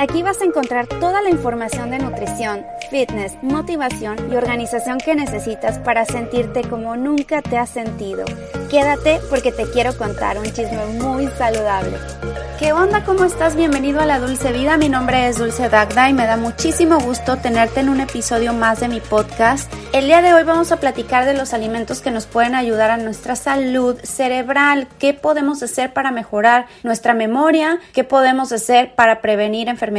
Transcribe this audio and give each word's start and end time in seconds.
Aquí 0.00 0.22
vas 0.22 0.40
a 0.40 0.46
encontrar 0.46 0.86
toda 0.86 1.20
la 1.20 1.28
información 1.28 1.90
de 1.90 1.98
nutrición, 1.98 2.64
fitness, 2.90 3.34
motivación 3.42 4.16
y 4.32 4.34
organización 4.34 4.96
que 4.96 5.14
necesitas 5.14 5.78
para 5.78 6.06
sentirte 6.06 6.62
como 6.62 6.96
nunca 6.96 7.42
te 7.42 7.58
has 7.58 7.68
sentido. 7.68 8.24
Quédate 8.70 9.20
porque 9.28 9.52
te 9.52 9.70
quiero 9.70 9.94
contar 9.98 10.38
un 10.38 10.46
chisme 10.46 10.86
muy 10.98 11.26
saludable. 11.36 11.98
¿Qué 12.58 12.72
onda? 12.72 13.04
¿Cómo 13.04 13.24
estás? 13.24 13.56
Bienvenido 13.56 14.00
a 14.00 14.06
la 14.06 14.20
Dulce 14.20 14.52
Vida. 14.52 14.76
Mi 14.76 14.90
nombre 14.90 15.28
es 15.28 15.38
Dulce 15.38 15.68
Dagda 15.68 16.10
y 16.10 16.12
me 16.12 16.26
da 16.26 16.36
muchísimo 16.36 16.98
gusto 16.98 17.38
tenerte 17.38 17.80
en 17.80 17.88
un 17.88 18.00
episodio 18.00 18.52
más 18.52 18.80
de 18.80 18.88
mi 18.88 19.00
podcast. 19.00 19.72
El 19.92 20.04
día 20.04 20.20
de 20.20 20.34
hoy 20.34 20.44
vamos 20.44 20.70
a 20.70 20.76
platicar 20.78 21.24
de 21.24 21.32
los 21.32 21.54
alimentos 21.54 22.02
que 22.02 22.10
nos 22.10 22.26
pueden 22.26 22.54
ayudar 22.54 22.90
a 22.90 22.98
nuestra 22.98 23.34
salud 23.34 23.98
cerebral, 24.02 24.88
qué 24.98 25.14
podemos 25.14 25.62
hacer 25.62 25.94
para 25.94 26.10
mejorar 26.10 26.66
nuestra 26.82 27.14
memoria, 27.14 27.80
qué 27.94 28.04
podemos 28.04 28.52
hacer 28.52 28.94
para 28.94 29.22
prevenir 29.22 29.68
enfermedades 29.68 29.89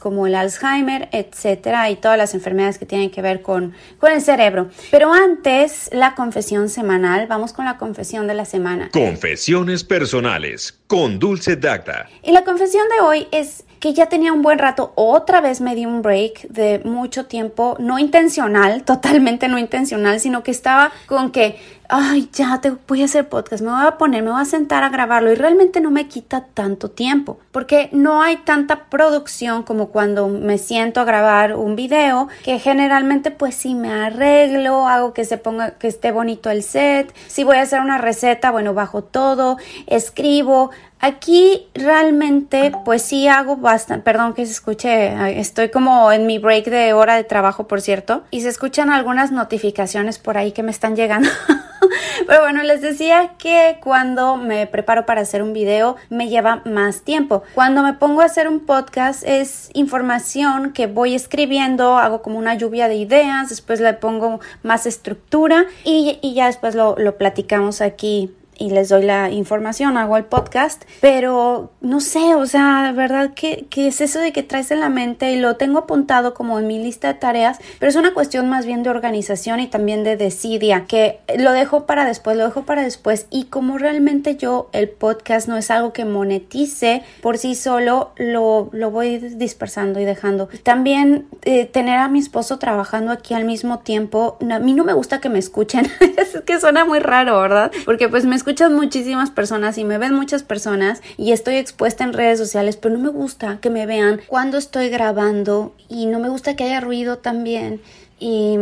como 0.00 0.26
el 0.26 0.34
Alzheimer, 0.34 1.08
etcétera, 1.12 1.90
y 1.90 1.96
todas 1.96 2.18
las 2.18 2.34
enfermedades 2.34 2.78
que 2.78 2.86
tienen 2.86 3.10
que 3.10 3.22
ver 3.22 3.42
con, 3.42 3.74
con 3.98 4.12
el 4.12 4.20
cerebro. 4.20 4.68
Pero 4.90 5.12
antes, 5.12 5.88
la 5.92 6.14
confesión 6.14 6.68
semanal. 6.68 7.26
Vamos 7.26 7.52
con 7.52 7.64
la 7.64 7.78
confesión 7.78 8.26
de 8.26 8.34
la 8.34 8.44
semana. 8.44 8.90
Confesiones 8.92 9.84
personales 9.84 10.78
con 10.86 11.18
Dulce 11.18 11.56
Dacta. 11.56 12.08
Y 12.22 12.32
la 12.32 12.44
confesión 12.44 12.84
de 12.88 13.04
hoy 13.04 13.28
es 13.30 13.64
que 13.80 13.94
ya 13.94 14.08
tenía 14.08 14.32
un 14.32 14.42
buen 14.42 14.58
rato, 14.58 14.92
otra 14.96 15.40
vez 15.40 15.60
me 15.60 15.74
di 15.74 15.86
un 15.86 16.02
break 16.02 16.48
de 16.48 16.80
mucho 16.84 17.26
tiempo, 17.26 17.76
no 17.78 17.98
intencional, 17.98 18.82
totalmente 18.84 19.48
no 19.48 19.58
intencional, 19.58 20.20
sino 20.20 20.42
que 20.42 20.50
estaba 20.50 20.92
con 21.06 21.30
que, 21.30 21.58
ay, 21.88 22.28
ya 22.32 22.60
te 22.60 22.70
voy 22.86 23.00
a 23.00 23.06
hacer 23.06 23.28
podcast, 23.28 23.62
me 23.62 23.70
voy 23.70 23.86
a 23.86 23.96
poner, 23.96 24.22
me 24.22 24.30
voy 24.30 24.42
a 24.42 24.44
sentar 24.44 24.84
a 24.84 24.90
grabarlo 24.90 25.32
y 25.32 25.34
realmente 25.34 25.80
no 25.80 25.90
me 25.90 26.06
quita 26.06 26.44
tanto 26.52 26.90
tiempo, 26.90 27.38
porque 27.50 27.88
no 27.92 28.22
hay 28.22 28.36
tanta 28.36 28.90
producción 28.90 29.62
como 29.62 29.88
cuando 29.88 30.28
me 30.28 30.58
siento 30.58 31.00
a 31.00 31.04
grabar 31.04 31.56
un 31.56 31.76
video, 31.76 32.28
que 32.44 32.58
generalmente 32.58 33.30
pues 33.30 33.54
si 33.54 33.74
me 33.74 33.90
arreglo, 33.90 34.86
hago 34.86 35.14
que 35.14 35.24
se 35.24 35.38
ponga, 35.38 35.72
que 35.72 35.88
esté 35.88 36.12
bonito 36.12 36.50
el 36.50 36.62
set, 36.62 37.14
si 37.26 37.42
voy 37.42 37.56
a 37.56 37.62
hacer 37.62 37.80
una 37.80 37.96
receta, 37.96 38.50
bueno, 38.50 38.74
bajo 38.74 39.02
todo, 39.02 39.56
escribo, 39.86 40.70
Aquí 41.00 41.68
realmente 41.74 42.72
pues 42.84 43.02
sí 43.02 43.28
hago 43.28 43.56
bastante, 43.56 44.02
perdón 44.02 44.34
que 44.34 44.44
se 44.46 44.50
escuche, 44.50 45.38
estoy 45.38 45.70
como 45.70 46.10
en 46.10 46.26
mi 46.26 46.38
break 46.40 46.64
de 46.64 46.92
hora 46.92 47.14
de 47.14 47.22
trabajo 47.22 47.68
por 47.68 47.80
cierto 47.80 48.24
y 48.32 48.40
se 48.40 48.48
escuchan 48.48 48.90
algunas 48.90 49.30
notificaciones 49.30 50.18
por 50.18 50.36
ahí 50.36 50.50
que 50.50 50.64
me 50.64 50.72
están 50.72 50.96
llegando. 50.96 51.28
Pero 52.26 52.40
bueno, 52.40 52.62
les 52.62 52.80
decía 52.80 53.34
que 53.38 53.78
cuando 53.82 54.36
me 54.36 54.66
preparo 54.66 55.06
para 55.06 55.20
hacer 55.20 55.42
un 55.42 55.52
video 55.52 55.96
me 56.10 56.28
lleva 56.28 56.62
más 56.64 57.02
tiempo. 57.02 57.42
Cuando 57.54 57.82
me 57.82 57.94
pongo 57.94 58.22
a 58.22 58.26
hacer 58.26 58.48
un 58.48 58.60
podcast 58.60 59.22
es 59.26 59.70
información 59.74 60.72
que 60.72 60.86
voy 60.86 61.14
escribiendo, 61.14 61.98
hago 61.98 62.22
como 62.22 62.38
una 62.38 62.54
lluvia 62.54 62.88
de 62.88 62.96
ideas, 62.96 63.48
después 63.48 63.80
le 63.80 63.94
pongo 63.94 64.40
más 64.62 64.86
estructura 64.86 65.66
y, 65.84 66.18
y 66.22 66.34
ya 66.34 66.46
después 66.46 66.74
lo, 66.74 66.96
lo 66.96 67.16
platicamos 67.16 67.80
aquí 67.80 68.34
y 68.58 68.70
les 68.70 68.88
doy 68.88 69.04
la 69.04 69.30
información, 69.30 69.96
hago 69.96 70.16
el 70.16 70.24
podcast, 70.24 70.82
pero 71.00 71.70
no 71.80 72.00
sé, 72.00 72.34
o 72.34 72.44
sea, 72.46 72.92
¿verdad? 72.94 73.30
¿Qué, 73.34 73.66
es 73.76 74.00
eso 74.00 74.18
de 74.18 74.32
que 74.32 74.42
traes 74.42 74.70
en 74.70 74.80
la 74.80 74.88
mente 74.88 75.32
y 75.32 75.40
lo 75.40 75.56
tengo 75.56 75.78
apuntado 75.78 76.34
como 76.34 76.58
en 76.58 76.66
mi 76.66 76.82
lista 76.82 77.08
de 77.08 77.14
tareas? 77.14 77.58
Pero 77.78 77.88
es 77.88 77.96
una 77.96 78.12
cuestión 78.12 78.48
más 78.48 78.66
bien 78.66 78.82
de 78.82 78.90
organización 78.90 79.60
y 79.60 79.68
también 79.68 80.02
de 80.02 80.16
decidia, 80.16 80.86
que 80.86 81.20
lo 81.38 81.52
dejo 81.52 81.86
para 81.86 82.04
después, 82.04 82.36
lo 82.36 82.44
dejo 82.44 82.62
para 82.62 82.82
después 82.82 83.26
y 83.30 83.44
como 83.44 83.78
realmente 83.78 84.36
yo 84.36 84.68
el 84.72 84.88
podcast 84.88 85.48
no 85.48 85.56
es 85.56 85.70
algo 85.70 85.92
que 85.92 86.04
monetice 86.04 87.02
por 87.22 87.38
sí 87.38 87.54
solo, 87.54 88.10
lo, 88.16 88.70
lo 88.72 88.90
voy 88.90 89.18
dispersando 89.18 90.00
y 90.00 90.04
dejando. 90.04 90.48
También 90.64 91.28
eh, 91.42 91.66
tener 91.66 91.98
a 91.98 92.08
mi 92.08 92.18
esposo 92.18 92.58
trabajando 92.58 93.12
aquí 93.12 93.34
al 93.34 93.44
mismo 93.44 93.78
tiempo, 93.78 94.36
a 94.50 94.58
mí 94.58 94.74
no 94.74 94.84
me 94.84 94.92
gusta 94.92 95.20
que 95.20 95.28
me 95.28 95.38
escuchen, 95.38 95.86
es 96.16 96.40
que 96.44 96.58
suena 96.58 96.84
muy 96.84 96.98
raro, 96.98 97.40
¿verdad? 97.40 97.70
Porque 97.84 98.08
pues 98.08 98.24
me 98.24 98.34
escuchan 98.34 98.47
escuchan 98.48 98.74
muchísimas 98.74 99.30
personas 99.30 99.76
y 99.76 99.84
me 99.84 99.98
ven 99.98 100.14
muchas 100.14 100.42
personas 100.42 101.02
y 101.18 101.32
estoy 101.32 101.56
expuesta 101.56 102.02
en 102.02 102.14
redes 102.14 102.38
sociales, 102.38 102.78
pero 102.78 102.96
no 102.96 103.02
me 103.02 103.10
gusta 103.10 103.58
que 103.60 103.68
me 103.68 103.84
vean 103.84 104.22
cuando 104.26 104.56
estoy 104.56 104.88
grabando 104.88 105.74
y 105.90 106.06
no 106.06 106.18
me 106.18 106.30
gusta 106.30 106.56
que 106.56 106.64
haya 106.64 106.80
ruido 106.80 107.18
también. 107.18 107.82
Y 108.18 108.56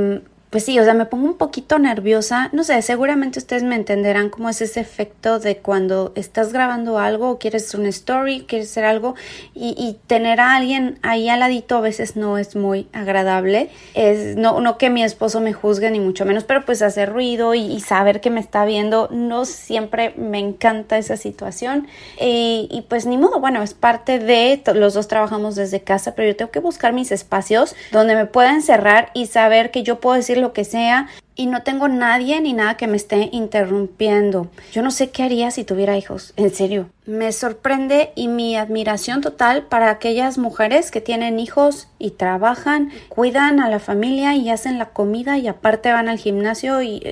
pues 0.51 0.65
sí, 0.65 0.79
o 0.79 0.85
sea, 0.85 0.95
me 0.95 1.07
pongo 1.07 1.27
un 1.27 1.37
poquito 1.37 1.79
nerviosa. 1.79 2.51
No 2.53 2.63
sé, 2.63 2.81
seguramente 2.81 3.39
ustedes 3.41 3.65
me 3.65 3.75
entenderán 3.75 4.31
cómo 4.31 4.49
es 4.49 4.61
ese 4.61 4.81
efecto 4.81 5.41
de 5.41 5.57
cuando 5.59 6.13
estás 6.15 6.53
grabando 6.53 6.99
algo 6.99 7.31
o 7.31 7.39
quieres 7.39 7.75
una 7.75 7.89
story, 7.89 8.45
quieres 8.47 8.71
hacer 8.71 8.85
algo 8.85 9.17
y, 9.55 9.97
tener 10.07 10.41
a 10.41 10.55
alguien 10.55 10.99
ahí 11.03 11.29
al 11.29 11.41
ladito 11.41 11.77
a 11.77 11.81
veces 11.81 12.17
no 12.17 12.39
es 12.39 12.55
muy 12.55 12.87
agradable. 12.93 13.71
Es 13.95 14.37
no, 14.37 14.61
no 14.61 14.79
que 14.79 14.89
mi 14.89 15.03
esposo 15.03 15.41
me 15.41 15.53
juzgue 15.53 15.91
ni 15.91 15.99
mucho 15.99 16.25
menos, 16.25 16.45
pero 16.45 16.65
pues 16.65 16.81
hacer 16.81 17.13
ruido 17.13 17.55
y, 17.55 17.81
saber 17.81 18.21
que 18.21 18.31
me 18.31 18.41
está 18.41 18.65
viendo, 18.65 19.09
no 19.11 19.45
siempre 19.45 20.15
me 20.17 20.39
encanta 20.39 20.97
esa 20.97 21.17
situación. 21.17 21.89
Y, 22.21 22.69
y 22.71 22.83
pues 22.83 23.07
ni 23.07 23.17
modo, 23.17 23.41
bueno, 23.41 23.63
es 23.63 23.75
parte 23.75 24.19
de, 24.19 24.63
los 24.75 24.95
dos 24.95 25.09
trabajamos 25.09 25.57
desde 25.57 25.81
casa, 25.83 26.15
pero 26.15 26.29
yo 26.29 26.37
tengo 26.37 26.51
que 26.51 26.61
buscar 26.61 26.93
mis 26.93 27.11
espacios 27.13 27.75
donde 27.93 28.15
me 28.15 28.27
pueda 28.27 28.53
encerrar 28.53 29.11
y 29.15 29.27
saber 29.27 29.71
que 29.71 29.83
yo 29.83 30.01
puedo 30.01 30.17
decir 30.17 30.36
lo 30.37 30.53
que 30.53 30.65
sea 30.65 31.09
y 31.35 31.47
no 31.47 31.63
tengo 31.63 31.89
nadie 31.89 32.41
ni 32.41 32.55
nada 32.55 32.77
que 32.77 32.87
me 32.87 32.97
esté 32.97 33.29
interrumpiendo. 33.31 34.49
Yo 34.73 34.83
no 34.83 34.91
sé 34.91 35.11
qué 35.11 35.23
haría 35.23 35.51
si 35.51 35.65
tuviera 35.65 35.97
hijos, 35.97 36.33
en 36.37 36.53
serio. 36.53 36.89
Me 37.05 37.31
sorprende 37.33 38.13
y 38.15 38.29
mi 38.29 38.57
admiración 38.57 39.21
total 39.21 39.67
para 39.67 39.91
aquellas 39.91 40.39
mujeres 40.39 40.91
que 40.91 41.01
tienen 41.01 41.39
hijos 41.39 41.89
y 41.99 42.13
trabajan, 42.13 42.91
cuidan 43.09 43.61
a 43.61 43.69
la 43.69 43.79
familia 43.79 44.35
y 44.35 44.51
hacen 44.51 44.79
la 44.79 44.91
comida 44.91 45.39
y 45.39 45.47
aparte 45.47 45.93
van 45.93 46.09
al 46.09 46.19
gimnasio 46.19 46.83
y 46.83 47.03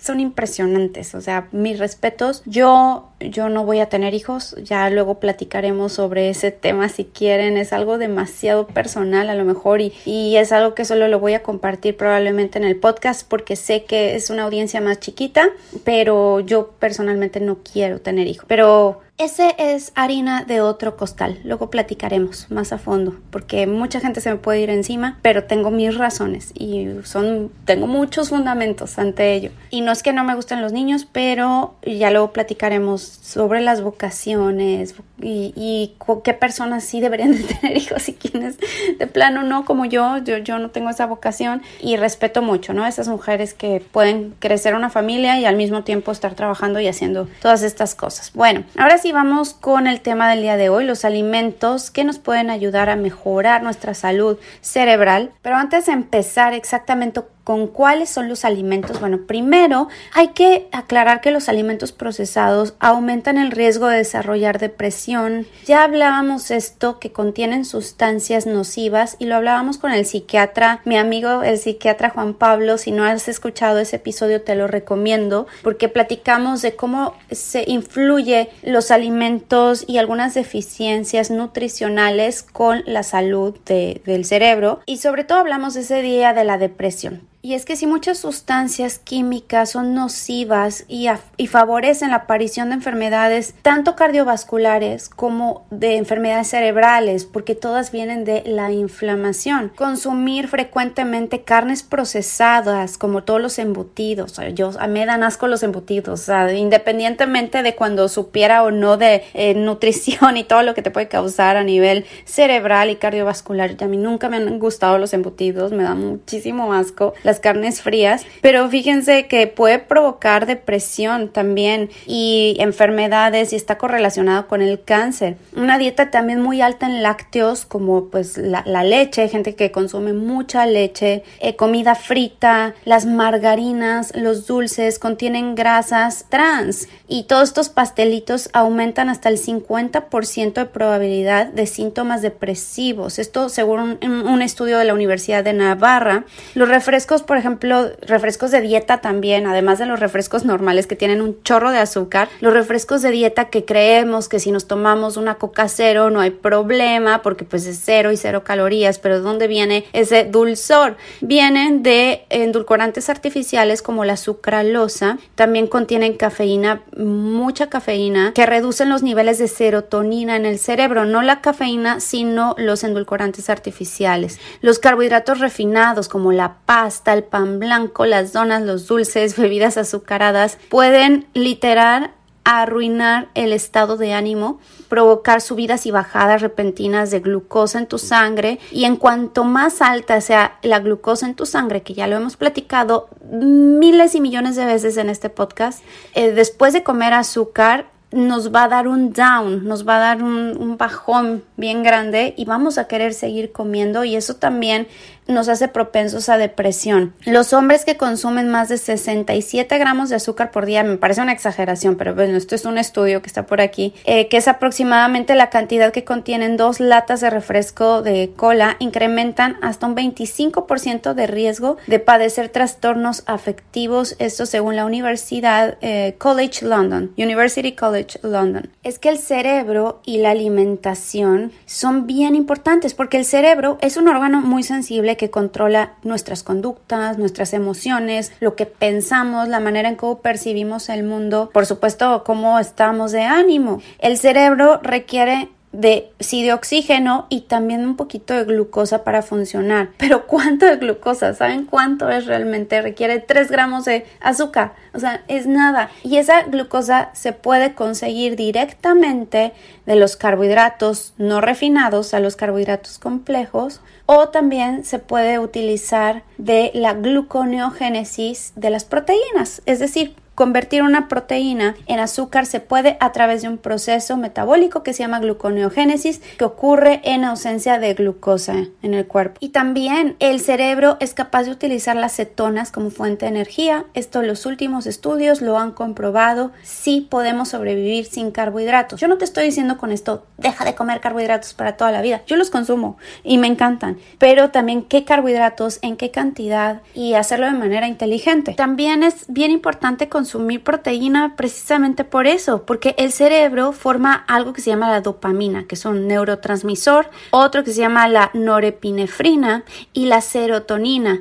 son 0.00 0.20
impresionantes. 0.20 1.14
O 1.14 1.20
sea, 1.20 1.48
mis 1.52 1.78
respetos. 1.78 2.42
Yo 2.46 3.10
yo 3.20 3.48
no 3.50 3.64
voy 3.64 3.80
a 3.80 3.88
tener 3.88 4.14
hijos, 4.14 4.56
ya 4.62 4.88
luego 4.88 5.20
platicaremos 5.20 5.92
sobre 5.92 6.30
ese 6.30 6.50
tema 6.50 6.88
si 6.88 7.04
quieren, 7.04 7.56
es 7.58 7.72
algo 7.72 7.98
demasiado 7.98 8.66
personal 8.66 9.28
a 9.28 9.34
lo 9.34 9.44
mejor 9.44 9.80
y, 9.80 9.92
y, 10.06 10.36
es 10.36 10.52
algo 10.52 10.74
que 10.74 10.84
solo 10.84 11.06
lo 11.08 11.20
voy 11.20 11.34
a 11.34 11.42
compartir 11.42 11.96
probablemente 11.96 12.58
en 12.58 12.64
el 12.64 12.76
podcast 12.76 13.28
porque 13.28 13.56
sé 13.56 13.84
que 13.84 14.14
es 14.14 14.30
una 14.30 14.44
audiencia 14.44 14.80
más 14.80 15.00
chiquita, 15.00 15.50
pero 15.84 16.40
yo 16.40 16.70
personalmente 16.78 17.40
no 17.40 17.58
quiero 17.58 18.00
tener 18.00 18.26
hijos. 18.26 18.46
Pero 18.48 19.00
ese 19.18 19.54
es 19.58 19.92
harina 19.94 20.44
de 20.44 20.60
otro 20.60 20.96
costal. 20.96 21.40
Luego 21.44 21.70
platicaremos 21.70 22.50
más 22.50 22.72
a 22.72 22.78
fondo, 22.78 23.16
porque 23.30 23.66
mucha 23.66 24.00
gente 24.00 24.20
se 24.20 24.30
me 24.30 24.36
puede 24.36 24.60
ir 24.60 24.70
encima, 24.70 25.18
pero 25.22 25.44
tengo 25.44 25.70
mis 25.70 25.96
razones 25.96 26.52
y 26.54 26.88
son 27.04 27.50
tengo 27.64 27.86
muchos 27.86 28.30
fundamentos 28.30 28.98
ante 28.98 29.34
ello. 29.34 29.50
Y 29.70 29.82
no 29.82 29.92
es 29.92 30.02
que 30.02 30.12
no 30.12 30.24
me 30.24 30.34
gusten 30.34 30.62
los 30.62 30.72
niños, 30.72 31.06
pero 31.10 31.74
ya 31.82 32.10
luego 32.10 32.32
platicaremos 32.32 33.02
sobre 33.02 33.60
las 33.60 33.82
vocaciones 33.82 34.94
y, 35.20 35.94
qué 36.24 36.34
personas 36.34 36.84
sí 36.84 37.00
deberían 37.00 37.32
de 37.32 37.42
tener 37.60 37.76
hijos 37.76 38.08
y 38.08 38.14
quiénes 38.14 38.56
de 38.98 39.06
plano 39.06 39.42
no, 39.42 39.64
como 39.64 39.84
yo, 39.84 40.18
yo, 40.18 40.38
yo 40.38 40.58
no 40.58 40.70
tengo 40.70 40.90
esa 40.90 41.06
vocación 41.06 41.62
y 41.80 41.96
respeto 41.96 42.42
mucho, 42.42 42.72
¿no? 42.72 42.86
Esas 42.86 43.08
mujeres 43.08 43.54
que 43.54 43.82
pueden 43.92 44.34
crecer 44.38 44.74
una 44.74 44.90
familia 44.90 45.38
y 45.38 45.44
al 45.44 45.56
mismo 45.56 45.84
tiempo 45.84 46.12
estar 46.12 46.34
trabajando 46.34 46.80
y 46.80 46.88
haciendo 46.88 47.28
todas 47.40 47.62
estas 47.62 47.94
cosas. 47.94 48.32
Bueno, 48.34 48.64
ahora 48.76 48.98
sí 48.98 49.09
vamos 49.12 49.54
con 49.54 49.86
el 49.86 50.00
tema 50.00 50.28
del 50.30 50.42
día 50.42 50.56
de 50.56 50.68
hoy, 50.68 50.84
los 50.84 51.04
alimentos 51.04 51.90
que 51.90 52.04
nos 52.04 52.18
pueden 52.18 52.50
ayudar 52.50 52.90
a 52.90 52.96
mejorar 52.96 53.62
nuestra 53.62 53.94
salud 53.94 54.38
cerebral. 54.60 55.32
Pero 55.42 55.56
antes 55.56 55.86
de 55.86 55.92
empezar 55.92 56.52
exactamente 56.52 57.20
con 57.50 57.66
cuáles 57.66 58.08
son 58.08 58.28
los 58.28 58.44
alimentos. 58.44 59.00
Bueno, 59.00 59.26
primero 59.26 59.88
hay 60.12 60.28
que 60.28 60.68
aclarar 60.70 61.20
que 61.20 61.32
los 61.32 61.48
alimentos 61.48 61.90
procesados 61.90 62.74
aumentan 62.78 63.38
el 63.38 63.50
riesgo 63.50 63.88
de 63.88 63.96
desarrollar 63.96 64.60
depresión. 64.60 65.48
Ya 65.66 65.82
hablábamos 65.82 66.52
esto 66.52 67.00
que 67.00 67.10
contienen 67.10 67.64
sustancias 67.64 68.46
nocivas 68.46 69.16
y 69.18 69.24
lo 69.24 69.34
hablábamos 69.34 69.78
con 69.78 69.90
el 69.90 70.06
psiquiatra, 70.06 70.80
mi 70.84 70.96
amigo 70.96 71.42
el 71.42 71.58
psiquiatra 71.58 72.10
Juan 72.10 72.34
Pablo. 72.34 72.78
Si 72.78 72.92
no 72.92 73.02
has 73.02 73.26
escuchado 73.26 73.80
ese 73.80 73.96
episodio 73.96 74.42
te 74.42 74.54
lo 74.54 74.68
recomiendo 74.68 75.48
porque 75.64 75.88
platicamos 75.88 76.62
de 76.62 76.76
cómo 76.76 77.14
se 77.32 77.64
influye 77.66 78.50
los 78.62 78.92
alimentos 78.92 79.84
y 79.88 79.98
algunas 79.98 80.34
deficiencias 80.34 81.32
nutricionales 81.32 82.44
con 82.44 82.84
la 82.86 83.02
salud 83.02 83.58
del 83.66 84.24
cerebro 84.24 84.82
y 84.86 84.98
sobre 84.98 85.24
todo 85.24 85.38
hablamos 85.38 85.74
ese 85.74 86.00
día 86.00 86.32
de 86.32 86.44
la 86.44 86.56
depresión. 86.56 87.28
Y 87.42 87.54
es 87.54 87.64
que 87.64 87.74
si 87.74 87.86
muchas 87.86 88.18
sustancias 88.18 88.98
químicas 88.98 89.70
son 89.70 89.94
nocivas 89.94 90.84
y, 90.88 91.08
favorecen 91.46 92.10
la 92.10 92.16
aparición 92.16 92.68
de 92.68 92.74
enfermedades 92.74 93.54
tanto 93.62 93.96
cardiovasculares 93.96 95.08
como 95.08 95.66
de 95.70 95.96
enfermedades 95.96 96.48
cerebrales, 96.48 97.24
porque 97.24 97.54
todas 97.54 97.92
vienen 97.92 98.24
de 98.24 98.42
la 98.44 98.70
inflamación. 98.70 99.72
Consumir 99.74 100.48
frecuentemente 100.48 101.42
carnes 101.42 101.82
procesadas, 101.82 102.98
como 102.98 103.24
todos 103.24 103.40
los 103.40 103.58
embutidos. 103.58 104.38
Yo 104.54 104.72
a 104.78 104.86
mí 104.86 105.00
me 105.00 105.06
dan 105.06 105.22
asco 105.22 105.48
los 105.48 105.62
embutidos, 105.62 106.20
o 106.20 106.24
sea, 106.24 106.52
independientemente 106.52 107.62
de 107.62 107.74
cuando 107.74 108.08
supiera 108.08 108.62
o 108.62 108.70
no 108.70 108.98
de 108.98 109.24
eh, 109.32 109.54
nutrición 109.54 110.36
y 110.36 110.44
todo 110.44 110.62
lo 110.62 110.74
que 110.74 110.82
te 110.82 110.90
puede 110.90 111.08
causar 111.08 111.56
a 111.56 111.64
nivel 111.64 112.04
cerebral 112.26 112.90
y 112.90 112.96
cardiovascular. 112.96 113.76
A 113.80 113.86
mí 113.86 113.96
nunca 113.96 114.28
me 114.28 114.36
han 114.36 114.58
gustado 114.58 114.98
los 114.98 115.14
embutidos, 115.14 115.72
me 115.72 115.84
dan 115.84 115.98
muchísimo 115.98 116.74
asco 116.74 117.14
las 117.30 117.38
carnes 117.38 117.80
frías, 117.80 118.26
pero 118.40 118.68
fíjense 118.68 119.28
que 119.28 119.46
puede 119.46 119.78
provocar 119.78 120.46
depresión 120.46 121.28
también 121.28 121.90
y 122.06 122.56
enfermedades 122.58 123.52
y 123.52 123.56
está 123.56 123.78
correlacionado 123.78 124.48
con 124.48 124.62
el 124.62 124.82
cáncer. 124.82 125.36
Una 125.54 125.78
dieta 125.78 126.10
también 126.10 126.40
muy 126.40 126.60
alta 126.60 126.86
en 126.86 127.04
lácteos 127.04 127.66
como 127.66 128.06
pues 128.06 128.36
la, 128.36 128.64
leche, 128.82 129.28
gente 129.28 129.54
que 129.54 129.70
consume 129.70 130.12
mucha 130.12 130.66
leche, 130.66 131.22
eh, 131.38 131.54
comida 131.54 131.94
frita, 131.94 132.74
las 132.84 133.06
margarinas, 133.06 134.12
los 134.16 134.48
dulces 134.48 134.98
contienen 134.98 135.54
grasas 135.54 136.26
trans 136.30 136.88
y 137.06 137.24
todos 137.24 137.44
estos 137.44 137.68
pastelitos 137.68 138.50
aumentan 138.52 139.08
hasta 139.08 139.28
el 139.28 139.38
50% 139.38 140.54
de 140.54 140.66
probabilidad 140.66 141.46
de 141.46 141.66
síntomas 141.66 142.22
depresivos. 142.22 143.20
Esto 143.20 143.48
según 143.48 143.98
un, 144.02 144.26
un 144.26 144.42
estudio 144.42 144.78
de 144.78 144.84
la 144.84 144.94
Universidad 144.94 145.44
de 145.44 145.52
Navarra. 145.52 146.24
Los 146.54 146.68
refrescos 146.68 147.19
por 147.22 147.36
ejemplo, 147.36 147.90
refrescos 148.02 148.50
de 148.50 148.60
dieta 148.60 149.00
también, 149.00 149.46
además 149.46 149.78
de 149.78 149.86
los 149.86 150.00
refrescos 150.00 150.44
normales 150.44 150.86
que 150.86 150.96
tienen 150.96 151.20
un 151.20 151.42
chorro 151.42 151.70
de 151.70 151.78
azúcar, 151.78 152.28
los 152.40 152.52
refrescos 152.52 153.02
de 153.02 153.10
dieta 153.10 153.46
que 153.46 153.64
creemos 153.64 154.28
que 154.28 154.40
si 154.40 154.50
nos 154.50 154.66
tomamos 154.66 155.16
una 155.16 155.36
coca 155.36 155.68
cero 155.68 156.10
no 156.10 156.20
hay 156.20 156.30
problema 156.30 157.22
porque 157.22 157.44
pues 157.44 157.66
es 157.66 157.80
cero 157.84 158.12
y 158.12 158.16
cero 158.16 158.44
calorías, 158.44 158.98
pero 158.98 159.16
¿de 159.16 159.22
dónde 159.22 159.46
viene 159.46 159.84
ese 159.92 160.24
dulzor? 160.24 160.96
Vienen 161.20 161.82
de 161.82 162.24
endulcorantes 162.30 163.08
artificiales 163.08 163.82
como 163.82 164.04
la 164.04 164.16
sucralosa, 164.16 165.18
también 165.34 165.66
contienen 165.66 166.16
cafeína, 166.16 166.82
mucha 166.96 167.68
cafeína, 167.68 168.32
que 168.34 168.46
reducen 168.46 168.88
los 168.88 169.02
niveles 169.02 169.38
de 169.38 169.48
serotonina 169.48 170.36
en 170.36 170.46
el 170.46 170.58
cerebro, 170.58 171.04
no 171.04 171.22
la 171.22 171.40
cafeína, 171.40 172.00
sino 172.00 172.54
los 172.58 172.84
endulcorantes 172.84 173.50
artificiales. 173.50 174.38
Los 174.60 174.78
carbohidratos 174.78 175.40
refinados 175.40 176.08
como 176.08 176.32
la 176.32 176.56
pasta, 176.66 177.09
el 177.14 177.24
pan 177.24 177.58
blanco, 177.58 178.06
las 178.06 178.32
donas, 178.32 178.62
los 178.62 178.86
dulces, 178.86 179.36
bebidas 179.38 179.76
azucaradas, 179.76 180.58
pueden 180.68 181.26
literar 181.34 182.12
arruinar 182.44 183.28
el 183.34 183.52
estado 183.52 183.96
de 183.96 184.12
ánimo, 184.12 184.58
provocar 184.88 185.40
subidas 185.40 185.86
y 185.86 185.90
bajadas 185.90 186.42
repentinas 186.42 187.10
de 187.10 187.20
glucosa 187.20 187.78
en 187.78 187.86
tu 187.86 187.98
sangre. 187.98 188.58
Y 188.72 188.84
en 188.84 188.96
cuanto 188.96 189.44
más 189.44 189.82
alta 189.82 190.20
sea 190.20 190.58
la 190.62 190.80
glucosa 190.80 191.26
en 191.26 191.34
tu 191.34 191.46
sangre, 191.46 191.82
que 191.82 191.94
ya 191.94 192.06
lo 192.06 192.16
hemos 192.16 192.36
platicado 192.36 193.08
miles 193.30 194.14
y 194.14 194.20
millones 194.20 194.56
de 194.56 194.64
veces 194.64 194.96
en 194.96 195.10
este 195.10 195.30
podcast, 195.30 195.84
eh, 196.14 196.32
después 196.32 196.72
de 196.72 196.82
comer 196.82 197.14
azúcar 197.14 197.86
nos 198.12 198.52
va 198.52 198.64
a 198.64 198.68
dar 198.68 198.88
un 198.88 199.12
down, 199.12 199.64
nos 199.64 199.86
va 199.86 199.98
a 199.98 200.00
dar 200.00 200.22
un, 200.24 200.56
un, 200.58 200.76
bajón 200.76 201.44
bien 201.56 201.84
grande 201.84 202.34
y 202.36 202.44
vamos 202.44 202.76
a 202.76 202.88
querer 202.88 203.14
seguir 203.14 203.52
comiendo. 203.52 204.02
Y 204.02 204.16
eso 204.16 204.34
también 204.34 204.88
nos 205.30 205.48
hace 205.48 205.68
propensos 205.68 206.28
a 206.28 206.38
depresión. 206.38 207.14
Los 207.24 207.52
hombres 207.52 207.84
que 207.84 207.96
consumen 207.96 208.48
más 208.48 208.68
de 208.68 208.78
67 208.78 209.78
gramos 209.78 210.08
de 210.08 210.16
azúcar 210.16 210.50
por 210.50 210.66
día, 210.66 210.82
me 210.82 210.96
parece 210.96 211.22
una 211.22 211.32
exageración, 211.32 211.96
pero 211.96 212.14
bueno, 212.14 212.36
esto 212.36 212.54
es 212.54 212.64
un 212.64 212.78
estudio 212.78 213.22
que 213.22 213.28
está 213.28 213.46
por 213.46 213.60
aquí, 213.60 213.94
eh, 214.04 214.28
que 214.28 214.36
es 214.36 214.48
aproximadamente 214.48 215.34
la 215.34 215.50
cantidad 215.50 215.92
que 215.92 216.04
contienen 216.04 216.56
dos 216.56 216.80
latas 216.80 217.20
de 217.20 217.30
refresco 217.30 218.02
de 218.02 218.32
cola, 218.36 218.76
incrementan 218.78 219.56
hasta 219.62 219.86
un 219.86 219.96
25% 219.96 221.14
de 221.14 221.26
riesgo 221.26 221.76
de 221.86 221.98
padecer 221.98 222.48
trastornos 222.48 223.22
afectivos, 223.26 224.16
esto 224.18 224.46
según 224.46 224.76
la 224.76 224.84
Universidad 224.84 225.78
eh, 225.80 226.14
College 226.18 226.64
London, 226.66 227.12
University 227.16 227.72
College 227.72 228.18
London. 228.22 228.70
Es 228.82 228.98
que 228.98 229.08
el 229.08 229.18
cerebro 229.18 230.00
y 230.04 230.18
la 230.18 230.30
alimentación 230.30 231.52
son 231.66 232.06
bien 232.06 232.34
importantes 232.34 232.94
porque 232.94 233.18
el 233.18 233.24
cerebro 233.24 233.78
es 233.80 233.96
un 233.96 234.08
órgano 234.08 234.40
muy 234.40 234.62
sensible 234.62 235.16
que 235.20 235.28
controla 235.28 235.92
nuestras 236.02 236.42
conductas, 236.42 237.18
nuestras 237.18 237.52
emociones, 237.52 238.32
lo 238.40 238.56
que 238.56 238.64
pensamos, 238.64 239.48
la 239.48 239.60
manera 239.60 239.90
en 239.90 239.96
cómo 239.96 240.20
percibimos 240.20 240.88
el 240.88 241.02
mundo, 241.02 241.50
por 241.52 241.66
supuesto, 241.66 242.24
cómo 242.24 242.58
estamos 242.58 243.12
de 243.12 243.24
ánimo. 243.24 243.82
El 243.98 244.16
cerebro 244.16 244.80
requiere 244.82 245.50
de 245.72 246.10
sí 246.18 246.42
de 246.42 246.52
oxígeno 246.52 247.26
y 247.28 247.42
también 247.42 247.84
un 247.84 247.96
poquito 247.96 248.34
de 248.34 248.44
glucosa 248.44 249.04
para 249.04 249.22
funcionar. 249.22 249.90
Pero 249.98 250.26
¿cuánto 250.26 250.66
de 250.66 250.76
glucosa? 250.76 251.34
¿Saben 251.34 251.64
cuánto 251.64 252.08
es 252.10 252.26
realmente? 252.26 252.82
Requiere 252.82 253.20
3 253.20 253.50
gramos 253.50 253.84
de 253.84 254.06
azúcar. 254.20 254.74
O 254.94 254.98
sea, 254.98 255.22
es 255.28 255.46
nada. 255.46 255.90
Y 256.02 256.16
esa 256.16 256.42
glucosa 256.42 257.10
se 257.12 257.32
puede 257.32 257.74
conseguir 257.74 258.36
directamente 258.36 259.52
de 259.86 259.96
los 259.96 260.16
carbohidratos 260.16 261.14
no 261.18 261.40
refinados 261.40 262.14
a 262.14 262.20
los 262.20 262.36
carbohidratos 262.36 262.98
complejos 262.98 263.80
o 264.06 264.28
también 264.28 264.84
se 264.84 264.98
puede 264.98 265.38
utilizar 265.38 266.24
de 266.36 266.70
la 266.74 266.94
gluconeogénesis 266.94 268.52
de 268.56 268.70
las 268.70 268.84
proteínas. 268.84 269.62
Es 269.66 269.78
decir, 269.78 270.14
Convertir 270.40 270.82
una 270.82 271.06
proteína 271.06 271.76
en 271.86 272.00
azúcar 272.00 272.46
se 272.46 272.60
puede 272.60 272.96
a 273.00 273.12
través 273.12 273.42
de 273.42 273.48
un 273.48 273.58
proceso 273.58 274.16
metabólico 274.16 274.82
que 274.82 274.94
se 274.94 275.02
llama 275.02 275.20
gluconeogénesis 275.20 276.22
que 276.38 276.46
ocurre 276.46 277.02
en 277.04 277.24
ausencia 277.24 277.78
de 277.78 277.92
glucosa 277.92 278.54
en 278.80 278.94
el 278.94 279.06
cuerpo. 279.06 279.36
Y 279.40 279.50
también 279.50 280.16
el 280.18 280.40
cerebro 280.40 280.96
es 280.98 281.12
capaz 281.12 281.42
de 281.42 281.50
utilizar 281.50 281.94
las 281.94 282.16
cetonas 282.16 282.72
como 282.72 282.88
fuente 282.88 283.26
de 283.26 283.32
energía. 283.32 283.84
Esto 283.92 284.22
los 284.22 284.46
últimos 284.46 284.86
estudios 284.86 285.42
lo 285.42 285.58
han 285.58 285.72
comprobado. 285.72 286.52
Sí 286.62 287.06
podemos 287.10 287.50
sobrevivir 287.50 288.06
sin 288.06 288.30
carbohidratos. 288.30 288.98
Yo 288.98 289.08
no 289.08 289.18
te 289.18 289.26
estoy 289.26 289.44
diciendo 289.44 289.76
con 289.76 289.92
esto 289.92 290.24
deja 290.38 290.64
de 290.64 290.74
comer 290.74 291.00
carbohidratos 291.00 291.52
para 291.52 291.76
toda 291.76 291.92
la 291.92 292.00
vida. 292.00 292.22
Yo 292.26 292.36
los 292.36 292.48
consumo 292.48 292.96
y 293.24 293.36
me 293.36 293.46
encantan. 293.46 293.98
Pero 294.18 294.48
también 294.48 294.84
qué 294.84 295.04
carbohidratos, 295.04 295.80
en 295.82 295.98
qué 295.98 296.10
cantidad 296.10 296.80
y 296.94 297.12
hacerlo 297.12 297.44
de 297.44 297.52
manera 297.52 297.88
inteligente. 297.88 298.54
También 298.54 299.02
es 299.02 299.26
bien 299.28 299.50
importante 299.50 300.08
consumir 300.08 300.29
consumir 300.30 300.62
proteína 300.62 301.34
precisamente 301.34 302.04
por 302.04 302.28
eso, 302.28 302.64
porque 302.64 302.94
el 302.98 303.10
cerebro 303.10 303.72
forma 303.72 304.14
algo 304.28 304.52
que 304.52 304.60
se 304.60 304.70
llama 304.70 304.88
la 304.88 305.00
dopamina, 305.00 305.64
que 305.64 305.74
es 305.74 305.84
un 305.84 306.06
neurotransmisor, 306.06 307.10
otro 307.32 307.64
que 307.64 307.72
se 307.72 307.80
llama 307.80 308.06
la 308.08 308.30
norepinefrina 308.32 309.64
y 309.92 310.06
la 310.06 310.20
serotonina. 310.20 311.18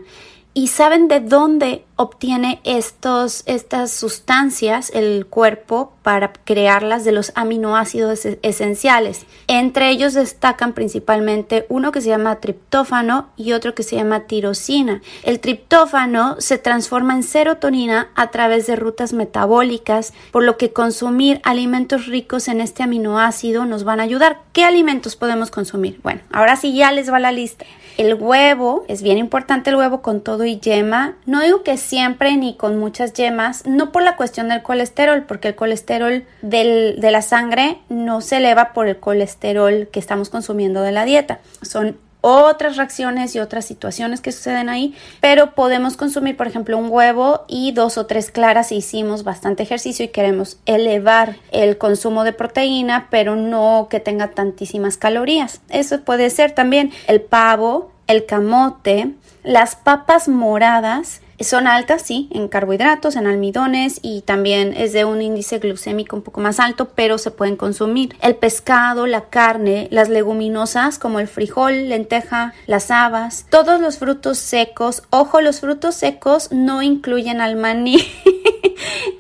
¿Y 0.54 0.68
saben 0.68 1.08
de 1.08 1.22
dónde 1.22 1.86
obtiene 2.00 2.62
estos, 2.64 3.44
estas 3.46 3.92
sustancias 3.92 4.90
el 4.94 5.26
cuerpo 5.26 5.92
para 6.02 6.32
crearlas 6.32 7.04
de 7.04 7.12
los 7.12 7.34
aminoácidos 7.36 8.26
esenciales? 8.42 9.26
Entre 9.48 9.90
ellos 9.90 10.14
destacan 10.14 10.72
principalmente 10.72 11.66
uno 11.68 11.92
que 11.92 12.00
se 12.00 12.08
llama 12.08 12.38
triptófano 12.38 13.28
y 13.36 13.52
otro 13.52 13.76
que 13.76 13.84
se 13.84 13.98
llama 13.98 14.22
tirosina. 14.22 15.02
El 15.24 15.42
triptófano 15.42 16.38
se 16.40 16.58
transforma 16.58 17.14
en 17.16 17.24
serotonina 17.24 18.08
a 18.16 18.32
través 18.32 18.66
de 18.66 18.78
rutas 18.78 19.12
metabólicas, 19.12 20.14
por 20.32 20.44
lo 20.44 20.56
que 20.56 20.72
consumir 20.72 21.42
alimentos 21.44 22.06
ricos 22.06 22.48
en 22.48 22.62
este 22.62 22.82
aminoácido 22.82 23.66
nos 23.66 23.84
van 23.84 24.00
a 24.00 24.04
ayudar. 24.04 24.40
¿Qué 24.54 24.64
alimentos 24.64 25.18
podemos 25.18 25.52
consumir? 25.52 26.00
Bueno, 26.02 26.22
ahora 26.32 26.56
sí 26.56 26.74
ya 26.74 26.94
les 26.94 27.12
va 27.12 27.20
la 27.20 27.34
lista. 27.34 27.66
El 27.98 28.14
huevo, 28.14 28.86
es 28.88 29.02
bien 29.04 29.18
importante 29.18 29.70
el 29.70 29.76
huevo 29.76 30.02
con 30.02 30.22
todo 30.22 30.46
y 30.46 30.58
yema. 30.58 31.16
No 31.26 31.42
digo 31.42 31.64
que 31.64 31.76
siempre 31.90 32.38
ni 32.38 32.56
con 32.56 32.78
muchas 32.78 33.14
yemas, 33.14 33.66
no 33.66 33.92
por 33.92 34.04
la 34.04 34.16
cuestión 34.16 34.50
del 34.50 34.62
colesterol, 34.62 35.24
porque 35.24 35.50
el 35.50 35.56
colesterol 35.56 36.24
de 36.42 37.10
la 37.12 37.22
sangre 37.22 37.80
no 37.90 38.22
se 38.22 38.38
eleva 38.38 38.74
por 38.74 38.88
el 38.88 38.98
colesterol 38.98 39.90
que 39.92 40.00
estamos 40.00 40.30
consumiendo 40.30 40.82
de 40.82 40.92
la 40.92 41.06
dieta. 41.06 41.40
Son 41.64 41.98
otras 42.22 42.76
reacciones 42.78 43.34
y 43.36 43.40
otras 43.40 43.66
situaciones 43.66 44.22
que 44.22 44.32
suceden 44.32 44.70
ahí, 44.70 44.94
pero 45.22 45.56
podemos 45.56 45.98
consumir, 45.98 46.36
por 46.38 46.48
ejemplo, 46.48 46.78
un 46.78 46.92
huevo 46.92 47.46
y 47.48 47.72
dos 47.72 47.98
o 47.98 48.06
tres 48.06 48.30
claras 48.30 48.68
si 48.68 48.76
hicimos 48.76 49.24
bastante 49.24 49.64
ejercicio 49.64 50.06
y 50.06 50.10
queremos 50.10 50.58
elevar 50.66 51.38
el 51.52 51.78
consumo 51.78 52.24
de 52.24 52.34
proteína, 52.34 53.08
pero 53.10 53.36
no 53.36 53.88
que 53.90 54.00
tenga 54.00 54.32
tantísimas 54.32 54.98
calorías. 54.98 55.62
Eso 55.70 56.02
puede 56.02 56.30
ser 56.30 56.52
también 56.52 56.92
el 57.08 57.22
pavo, 57.22 57.92
el 58.08 58.26
camote, 58.26 59.14
las 59.44 59.76
papas 59.78 60.28
moradas 60.28 61.22
Son 61.42 61.68
altas, 61.68 62.02
sí, 62.02 62.28
en 62.32 62.48
carbohidratos, 62.48 63.16
en 63.16 63.28
almidones 63.28 64.00
y 64.02 64.22
también 64.22 64.74
es 64.76 64.94
de 64.94 65.06
un 65.06 65.22
índice 65.22 65.60
glucémico 65.60 66.16
un 66.16 66.22
poco 66.22 66.42
más 66.42 66.60
alto, 66.60 66.90
pero 66.96 67.18
se 67.18 67.32
pueden 67.32 67.56
consumir. 67.56 68.16
El 68.22 68.36
pescado, 68.36 69.08
la 69.08 69.30
carne, 69.30 69.88
las 69.92 70.10
leguminosas 70.10 71.00
como 71.00 71.20
el 71.20 71.28
frijol, 71.28 71.90
lenteja, 71.90 72.54
las 72.68 72.92
habas, 72.92 73.46
todos 73.50 73.80
los 73.80 73.98
frutos 73.98 74.38
secos. 74.38 75.04
Ojo, 75.10 75.42
los 75.42 75.62
frutos 75.62 75.96
secos 75.96 76.52
no 76.52 76.82
incluyen 76.82 77.42
al 77.42 77.56
maní. 77.56 78.00